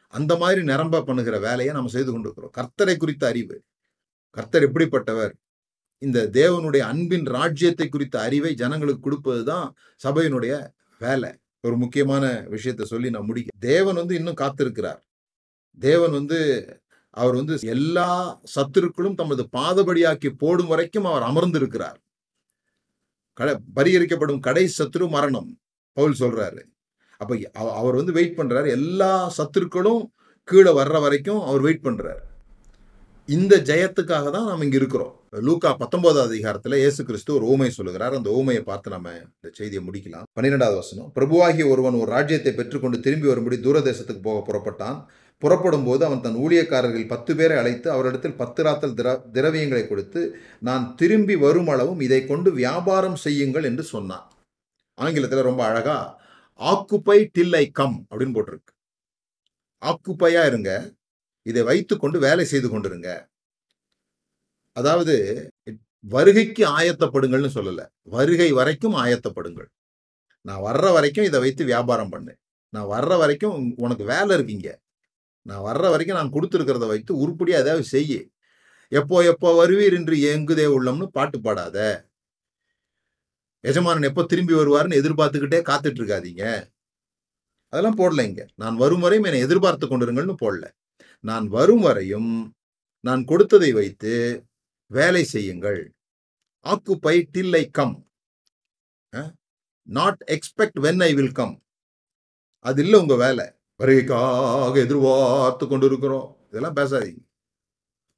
[0.07, 2.51] அந்த மாதிரி நிரம்ப பண்ணுகிற வேலையை நம்ம செய்து கொண்டிருக்கிறோம்.
[2.57, 3.63] கர்த்தரை குறித்த அறிவு.
[4.29, 5.31] கர்த்தர் எப்படிப்பட்டவர்?
[5.97, 10.67] இந்த தேவனுடைய அன்பின் ராஜ்யத்தை குறித்த அறிவை ஜனங்களுக்கு கொடுப்பது தான் சபையினுடைய
[10.99, 11.31] வேலை.
[11.61, 13.49] ஒரு முக்கியமான விஷயத்தை சொல்லி நான் முடிக்க.
[13.59, 14.99] தேவன் வந்து இன்னும் காத்திருக்கிறார்.
[15.79, 16.65] தேவன் வந்து
[17.09, 22.01] அவர் வந்து எல்லா சத்துருக்களும் தமது பாதபடியாக்கி போடும் வரைக்கும் அவர் அமர்ந்திருக்கிறார்.
[23.37, 25.57] கடை பரிகரிக்கப்படும் கடை சத்ரு மரணம்
[25.93, 26.63] பவுல் சொல்றாரு.
[27.17, 28.69] அப்ப அவ- அவர் வந்து வெயிட் பண்றாரு.
[28.69, 30.03] எல்லா சத்துருக்களும்
[30.43, 32.17] கீழே வர்ற வரைக்கும் அவர் வெயிட் பண்றாரு.
[33.25, 35.19] இந்த ஜெயத்துக்காக தான் நாம் இங்க இருக்கிறோம்.
[35.29, 38.13] லூக்கா பத்தொன்பதாவது அதிகாரத்தில் இயேசு கிறிஸ்து ஒரு ஓமையை சொல்லுகிறார்.
[38.13, 40.23] அந்த ஓமையை பார்த்து நம்ம இந்த செய்தியை முடிக்கலாம்.
[40.33, 45.05] பன்னிரெண்டாவது வசனம் பிரபுவாகி ஒருவன் ஒரு ராஜ்யத்தை பெற்றுக்கொண்டு திரும்பி வரும்படி தூரதேசத்துக்கு போக புறப்பட்டான்.
[45.41, 50.21] புறப்படும் போது அவன் தன் ஊழியக்காரர்கள் பத்து பேரை அழைத்து அவரிடத்தில் பத்து ராத்தல் திர திரவியங்களை கொடுத்து
[50.67, 54.25] நான் திரும்பி வரும் அளவும் இதை கொண்டு வியாபாரம் செய்யுங்கள் என்று சொன்னான்.
[54.97, 55.97] ஆங்கிலத்தில் ரொம்ப அழகா
[56.59, 58.71] ஆக்குப்பை டில் ஐ கம் அப்படின்னு போட்டிருக்கு.
[59.81, 60.71] ஆக்குப்பையா இருங்க
[61.45, 63.09] இதை வைத்துக்கொண்டு வேலை செய்து கொண்டிருங்க.
[64.77, 65.15] அதாவது
[66.13, 67.85] வருகைக்கு ஆயத்தப்படுங்கள்னு சொல்லலை
[68.15, 69.69] வருகை வரைக்கும் ஆயத்தப்படுங்கள்.
[70.45, 72.33] நான் வர்ற வரைக்கும் இதை வைத்து வியாபாரம் பண்ணு.
[72.73, 74.69] நான் வர்ற வரைக்கும் உனக்கு வேலை இருக்கீங்க
[75.49, 78.13] நான் வர்ற வரைக்கும் நான் கொடுத்துருக்கிறத வைத்து உருப்படியாக ஏதாவது செய்ய.
[78.91, 81.77] எப்போ எப்போ வருவீர் என்று எங்குதே உள்ளம்னு பாட்டு பாடாத.
[83.63, 86.43] எஜமானன் எப்போ திரும்பி வருவாருன்னு எதிர்பார்த்துக்கிட்டே காத்துட்டு இருக்காதீங்க
[87.73, 88.43] அதெல்லாம் போடல இங்க.
[88.61, 90.65] நான் வரும் வரையும் என்னை எதிர்பார்த்து கொண்டிருங்கள்னு போடல.
[91.29, 92.31] நான் வரும் வரையும்
[93.07, 94.13] நான் கொடுத்ததை வைத்து
[94.91, 95.81] வேலை செய்யுங்கள்.
[96.65, 97.95] Occupy till I come
[99.87, 101.55] not expect when I will come
[102.65, 103.45] அது இல்லை உங்கள் வேலை.
[103.79, 107.21] வருகைக்காக எதிர்பார்த்து கொண்டு இருக்கிறோம் இதெல்லாம் பேசாதீங்க.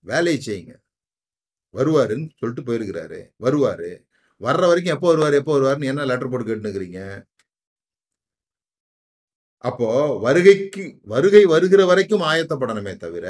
[0.05, 0.73] வேலையை செய்யுங்க.
[1.77, 3.19] வருவாருன்னு சொல்லிட்டு போயிருக்கிறாரு.
[3.45, 3.89] வருவாரு.
[4.45, 7.01] வர்ற வரைக்கும் எப்போ வருவார் எப்போ வருவாருன்னு என்ன லெட்டர் போட்டு கேட்டுக்கிறீங்க
[9.69, 9.87] அப்போ
[10.25, 10.83] வருகைக்கு
[11.13, 13.25] வருகை வருகிற வரைக்கும் ஆயத்தப்படணுமே தவிர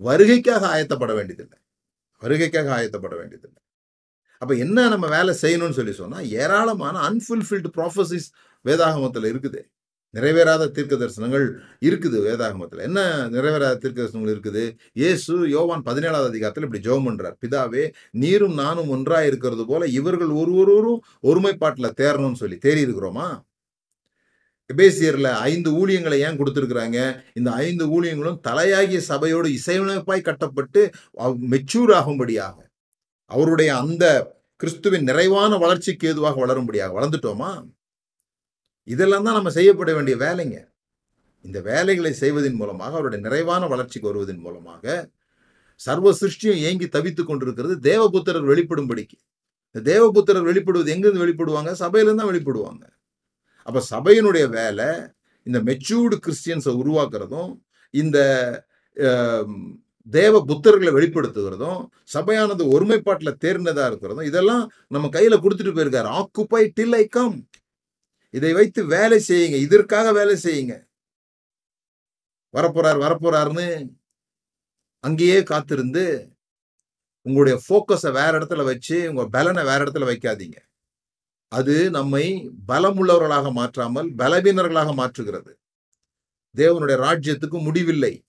[0.00, 1.58] வருகைக்காக ஆயத்தப்பட வேண்டியதில்லை.
[2.22, 3.60] வருகைக்காக ஆயத்தப்பட வேண்டியதில்லை.
[4.42, 8.28] அப்போ என்ன நம்ம வேலை செய்யணும்னு சொல்லி சொன்னால் ஏராளமான அன்ஃபுல்ஃபில்டு ப்ராஃபஸிஸ்
[8.64, 9.60] வேதாகமத்தில் இருக்குது.
[10.14, 11.44] நிறைவேறாத தீர்க்க தரிசனங்கள்
[11.80, 12.82] இருக்குது வேதாகமத்துல.
[12.88, 14.64] என்ன நிறைவேறாத தீர்க்க தரிசனங்கள் இருக்குது?
[14.92, 21.00] இயேசு யோவான் பதினேழாவது அதிகாரத்தில் இப்படி ஜோம் பண்ணுறார் பிதாவே நீரும் நானும் ஒன்றாக இருக்கிறது போல இவர்கள் ஒருவரும்
[21.22, 23.28] ஒருமைப்பாட்டுல தேரணும்னு சொல்லி தேறி இருக்கிறோமா?
[25.50, 26.98] ஐந்து ஊழியங்களை ஏன் கொடுத்துருக்குறாங்க?
[27.34, 30.82] இந்த ஐந்து ஊழியங்களும் தலையாகிய சபையோடு இசையமைப்பாய் கட்டப்பட்டு
[31.52, 32.56] மெச்சூர் ஆகும்படியாக
[33.26, 34.04] அவருடைய அந்த
[34.56, 37.50] கிறிஸ்துவின் நிறைவான வளர்ச்சிக்கு ஏதுவாக வளரும்படியாக வளர்ந்துட்டோமா?
[38.92, 40.58] இதெல்லாம் தான் நம்ம செய்யப்பட வேண்டிய வேலைங்க.
[41.44, 44.84] இந்த வேலைகளை செய்வதன் மூலமாக அவருடைய நிறைவான வளர்ச்சிக்கு வருவதன் மூலமாக
[45.80, 47.74] சர்வ சிருஷ்டியும் ஏங்கி தவித்துக் கொண்டிருக்கிறது.
[47.90, 49.18] தேவபுத்திரர் வெளிப்படும்படிக்கு.
[49.74, 51.72] இந்த தேவபுத்திரர் வெளிப்படுவது எங்கேருந்து வெளிப்படுவாங்க?
[51.82, 52.84] சபையிலிருந்து தான் வெளிப்படுவாங்க.
[53.68, 54.88] அப்போ சபையினுடைய வேலை
[55.46, 57.50] இந்த மெச்சூர்டு கிறிஸ்டியன்ஸை உருவாக்குறதும்
[57.94, 58.18] இந்த
[60.08, 61.80] தேவ புத்தர்களை வெளிப்படுத்துகிறதும்
[62.14, 64.62] சபையானது ஒருமைப்பாட்டில் தேர்ந்ததாக இருக்கிறதும் இதெல்லாம்
[64.94, 66.08] நம்ம கையில் கொடுத்துட்டு போயிருக்காரு.
[66.20, 67.36] ஆக்குப்பை டில் ஐ கம்
[68.30, 69.54] இதை வைத்து வேலை செய்யுங்க.
[69.54, 70.84] இதற்காக வேலை செய்யுங்க.
[72.56, 73.98] வரப்போறார் வரப்போறாருன்னு
[75.00, 76.32] அங்கேயே காத்திருந்து
[77.22, 80.58] உங்களுடைய ஃபோக்கஸை வேற இடத்துல வச்சு உங்க பலனை வேற இடத்துல வைக்காதீங்க.
[81.48, 85.52] அது நம்மை பலமுள்ளவர்களாக மாற்றாமல் பலவீனர்களாக மாற்றுகிறது.
[86.56, 88.24] தேவனுடைய ராஜ்யத்துக்கு முடிவில்லை.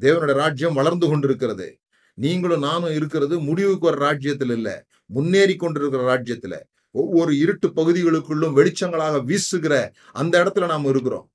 [0.00, 1.80] தேவனுடைய ராஜ்யம் வளர்ந்து கொண்டிருக்கிறது.
[2.14, 4.82] நீங்களும் நானும் இருக்கிறது முடிவுக்கு ஒரு ராஜ்யத்தில் இல்லை.
[5.06, 6.66] முன்னேறி கொண்டிருக்கிற ராஜ்யத்தில்.
[7.00, 9.74] ஒவ்வொரு இருட்டு பகுதிகளுக்குள்ளும் வெளிச்சங்களாக வீசுகிற
[10.12, 11.26] அந்த இடத்துல நாம் இருக்கிறோம்.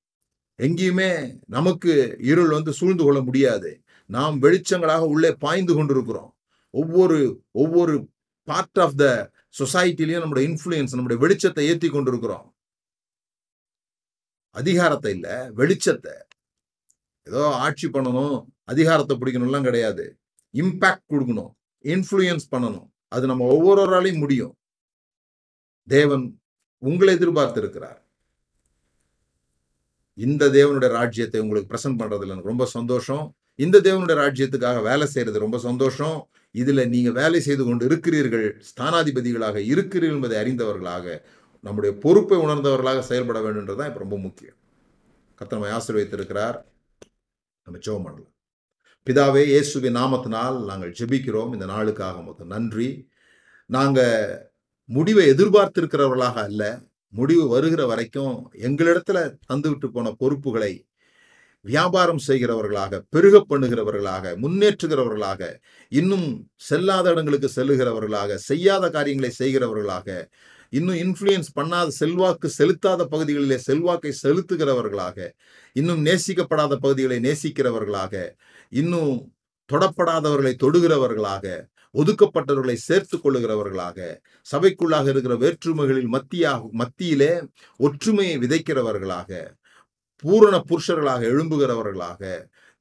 [0.59, 1.09] எங்கேயுமே
[1.47, 1.93] நமக்கு
[2.31, 3.71] இருள் வந்து சூழ்ந்து கொள்ள முடியாது.
[4.09, 6.31] நாம் வெளிச்சங்களாக உள்ளே பாய்ந்து கொண்டிருக்கிறோம்.
[6.73, 7.17] ஒவ்வொரு
[7.51, 7.95] ஒவ்வொரு
[8.47, 9.05] பார்ட் ஆஃப் த
[9.59, 12.47] சொசைட்டிலையும் நம்முடைய இன்ஃப்ளூயன்ஸ் நம்முடைய வெளிச்சத்தை ஏற்றி கொண்டிருக்கிறோம்.
[14.55, 16.13] அதிகாரத்தை இல்லை வெளிச்சத்தை.
[17.27, 20.05] ஏதோ ஆட்சி பண்ணணும் அதிகாரத்தை பிடிக்கணும்லாம் கிடையாது.
[20.53, 21.51] இம்பேக்ட் கொடுக்கணும்
[21.93, 22.87] இன்ஃப்ளூயன்ஸ் பண்ணணும்.
[23.07, 24.53] அது நம்ம ஒவ்வொருவராலையும் முடியும்.
[25.87, 26.25] தேவன்
[26.79, 27.99] உங்களை எதிர்பார்த்திருக்கிறார்.
[30.17, 33.25] இந்த தேவனுடைய ராஜ்யத்தை உங்களுக்கு பிரசன்ட் பண்ணுறதுல எனக்கு ரொம்ப சந்தோஷம்.
[33.55, 36.17] இந்த தேவனுடைய ராஜ்யத்துக்காக வேலை செய்கிறது ரொம்ப சந்தோஷம்.
[36.51, 41.05] இதில் நீங்கள் வேலை செய்து கொண்டு இருக்கிறீர்கள் ஸ்தானாதிபதிகளாக இருக்கிறீர்கள் என்பதை அறிந்தவர்களாக
[41.65, 44.57] நம்முடைய பொறுப்பை உணர்ந்தவர்களாக செயல்பட வேண்டும்ன்றது தான் இப்போ ரொம்ப முக்கியம்.
[45.35, 46.57] கர்த்தர் நம்மை ஆசீர்வதித்திருக்கிறார்.
[47.65, 48.33] நம்ம ஜெபம் பண்ணலாம்.
[49.07, 51.53] பிதாவே இயேசுவின் நாமத்தினால் நாங்கள் ஜெபிக்கிறோம்.
[51.53, 52.89] இந்த நாளுக்காக மொத்தம் நன்றி.
[53.65, 54.51] நாங்கள்
[54.89, 56.63] முடிவை எதிர்பார்த்திருக்கிறவர்களாக அல்ல.
[57.13, 60.71] முடிவு வருகிற வரைக்கும் எங்களிடத்துல தந்துவிட்டு போன பொறுப்புகளை
[61.65, 65.41] வியாபாரம் செய்கிறவர்களாக பெருக பண்ணுகிறவர்களாக முன்னேற்றுகிறவர்களாக
[65.91, 66.27] இன்னும்
[66.69, 70.07] செல்லாத இடங்களுக்கு செல்லுகிறவர்களாக செய்யாத காரியங்களை செய்கிறவர்களாக
[70.73, 75.17] இன்னும் இன்ஃப்ளூயன்ஸ் பண்ணாத செல்வாக்கு செலுத்தாத பகுதிகளிலே செல்வாக்கை செலுத்துகிறவர்களாக
[75.75, 78.13] இன்னும் நேசிக்கப்படாத பகுதிகளை நேசிக்கிறவர்களாக
[78.71, 79.13] இன்னும்
[79.69, 81.45] தொடப்படாதவர்களை தொடுகிறவர்களாக
[81.97, 83.97] ஒதுக்கப்பட்டவர்களை சேர்த்து கொள்ளுகிறவர்களாக
[84.47, 87.31] சபைக்குள்ளாக இருக்கிற வேற்றுமைகளில் மத்தியாக மத்தியிலே
[87.79, 89.31] ஒற்றுமையை விதைக்கிறவர்களாக
[90.23, 92.21] பூரண புருஷர்களாக எழும்புகிறவர்களாக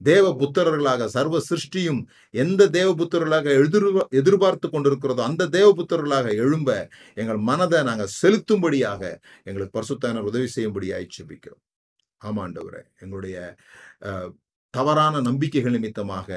[0.01, 2.01] தேவ புத்திரர்களாக சர்வ சிருஷ்டியும்
[2.35, 6.71] எந்த தேவ புத்திரர்களாக எதிர் எதிர்பார்த்து கொண்டிருக்கிறதோ அந்த தேவ புத்திரர்களாக எழும்ப
[7.15, 9.03] எங்கள் மனதை நாங்கள் செலுத்தும்படியாக
[9.45, 11.63] எங்களுக்கு பரிசுத்தானர் உதவி செய்யும்படியாக செபிக்கிறோம்
[12.21, 13.37] ஆமாண்டவரே எங்களுடைய
[14.75, 16.29] தவறான நம்பிக்கைகள் நிமித்தமாக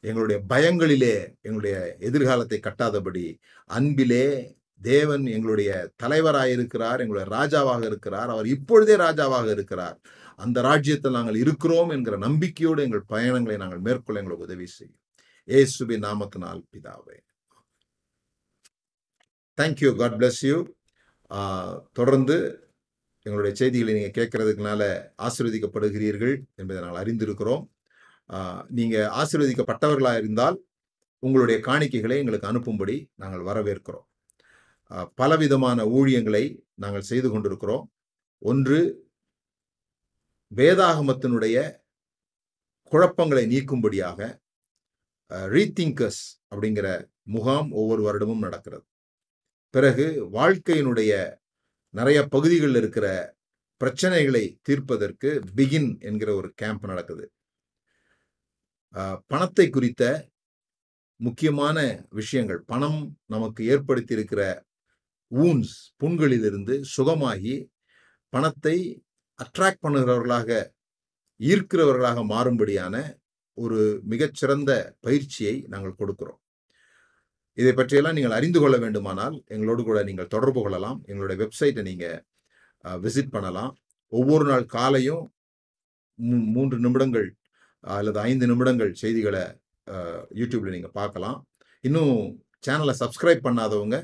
[0.00, 1.76] எங்களுடைய பயங்களிலே எங்களுடைய
[2.08, 3.26] எதிர்காலத்தை கட்டாதபடி
[3.78, 4.26] அன்பிலே
[4.80, 5.70] தேவன் எங்களுடைய
[6.02, 9.96] தலைவராக இருக்கிறார் எங்களுடைய ராஜாவாக இருக்கிறார் அவர் இப்பொழுதே ராஜாவாக இருக்கிறார்.
[10.44, 15.00] அந்த ராஜ்யத்தில் நாங்கள் இருக்கிறோம் என்கிற நம்பிக்கையோடு எங்கள் பயணங்களை நாங்கள் மேற்கொள்ள எங்களுக்கு உதவி செய்யும்.
[15.48, 17.16] ஏசுபி நாமத்தினால் பிதாவே.
[19.58, 20.56] தேங்க்யூ காட் பிளஸ் யூ
[21.98, 22.36] தொடர்ந்து
[23.26, 24.82] எங்களுடைய செய்திகளை நீங்கள் கேட்கறதுக்குனால
[25.26, 27.64] ஆசீர்வதிக்கப்படுகிறீர்கள் என்பதை நாங்கள் அறிந்திருக்கிறோம்.
[28.78, 30.56] நீங்கள் ஆசீர்வதிக்கப்பட்டவர்களாக இருந்தால்
[31.22, 34.06] உங்களுடைய காணிக்கைகளை எங்களுக்கு அனுப்பும்படி நாங்கள் வரவேற்கிறோம்.
[35.20, 36.44] பலவிதமான ஊழியங்களை
[36.82, 37.84] நாங்கள் செய்து கொண்டிருக்கிறோம்.
[38.42, 38.78] ஒன்று
[40.52, 41.56] வேதாகமத்தினுடைய
[42.92, 44.20] குழப்பங்களை நீக்கும்படியாக
[45.54, 46.22] ரீதிங்கர்ஸ்
[46.52, 46.88] அப்படிங்கிற
[47.34, 48.86] முகாம் ஒவ்வொரு வருடமும் நடக்கிறது.
[49.74, 51.12] பிறகு வாழ்க்கையினுடைய
[51.94, 53.06] நிறைய பகுதிகளில் இருக்கிற
[53.80, 57.24] பிரச்சனைகளை தீர்ப்பதற்கு பிகின் என்கிற ஒரு கேம்ப் நடக்குது.
[59.26, 60.28] பணத்தை குறித்த
[61.16, 62.60] முக்கியமான விஷயங்கள்.
[62.60, 64.64] பணம் நமக்கு ஏற்படுத்தி இருக்கிற
[65.34, 67.70] ஊன்ஸ் புண்களிலிருந்து சுகமாகி
[68.28, 69.02] பணத்தை
[69.42, 70.70] அட்ராக்ட் பண்ணுகிறவர்களாக
[71.38, 73.16] ஈர்க்கிறவர்களாக மாறும்படியான
[73.54, 76.38] ஒரு மிகச்சிறந்த பயிற்சியை நாங்கள் கொடுக்கிறோம்.
[77.52, 81.02] இதை பற்றியெல்லாம் நீங்கள் அறிந்து கொள்ள வேண்டுமானால் எங்களோடு கூட நீங்கள் தொடர்பு கொள்ளலாம்.
[81.04, 82.24] எங்களுடைய வெப்சைட்டை நீங்கள்
[82.84, 83.76] விசிட் பண்ணலாம்.
[84.08, 85.32] ஒவ்வொரு நாள் காலையும்
[86.22, 87.36] மூ- மூன்று நிமிடங்கள்
[87.84, 89.44] அல்லது ஐந்து நிமிடங்கள் செய்திகளை
[90.40, 91.38] யூடியூப்பில் நீங்கள் பார்க்கலாம்.
[91.88, 92.16] இன்னும்
[92.66, 93.96] சேனலை சப்ஸ்கிரைப் பண்ணாதவங்க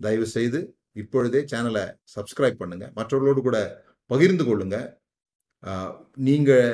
[0.00, 0.60] தயவு செய்து
[1.02, 3.58] இப்பொழுதே சேனலை சப்ஸ்கிரைப் பண்ணுங்கள் மற்றவர்களோடு கூட
[4.12, 4.88] பகிர்ந்து கொள்ளுங்கள்
[6.28, 6.68] நீங்கள்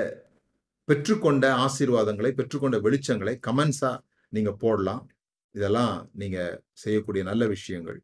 [0.89, 4.03] பெற்றுக்கொண்ட ஆசீர்வாதங்களை பெற்றுக்கொண்ட வெளிச்சங்களை கமெண்ட்ஸாக
[4.33, 5.03] நீங்கள் போடலாம்.
[5.55, 7.99] இதெல்லாம் நீங்கள் செய்யக்கூடிய நல்ல விஷயங்கள்.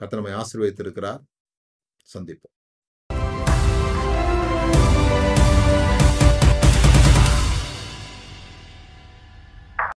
[0.00, 1.20] கத்தனமை ஆசீர்வதித்திருக்கிறார்.
[2.14, 2.51] சந்திப்போம்.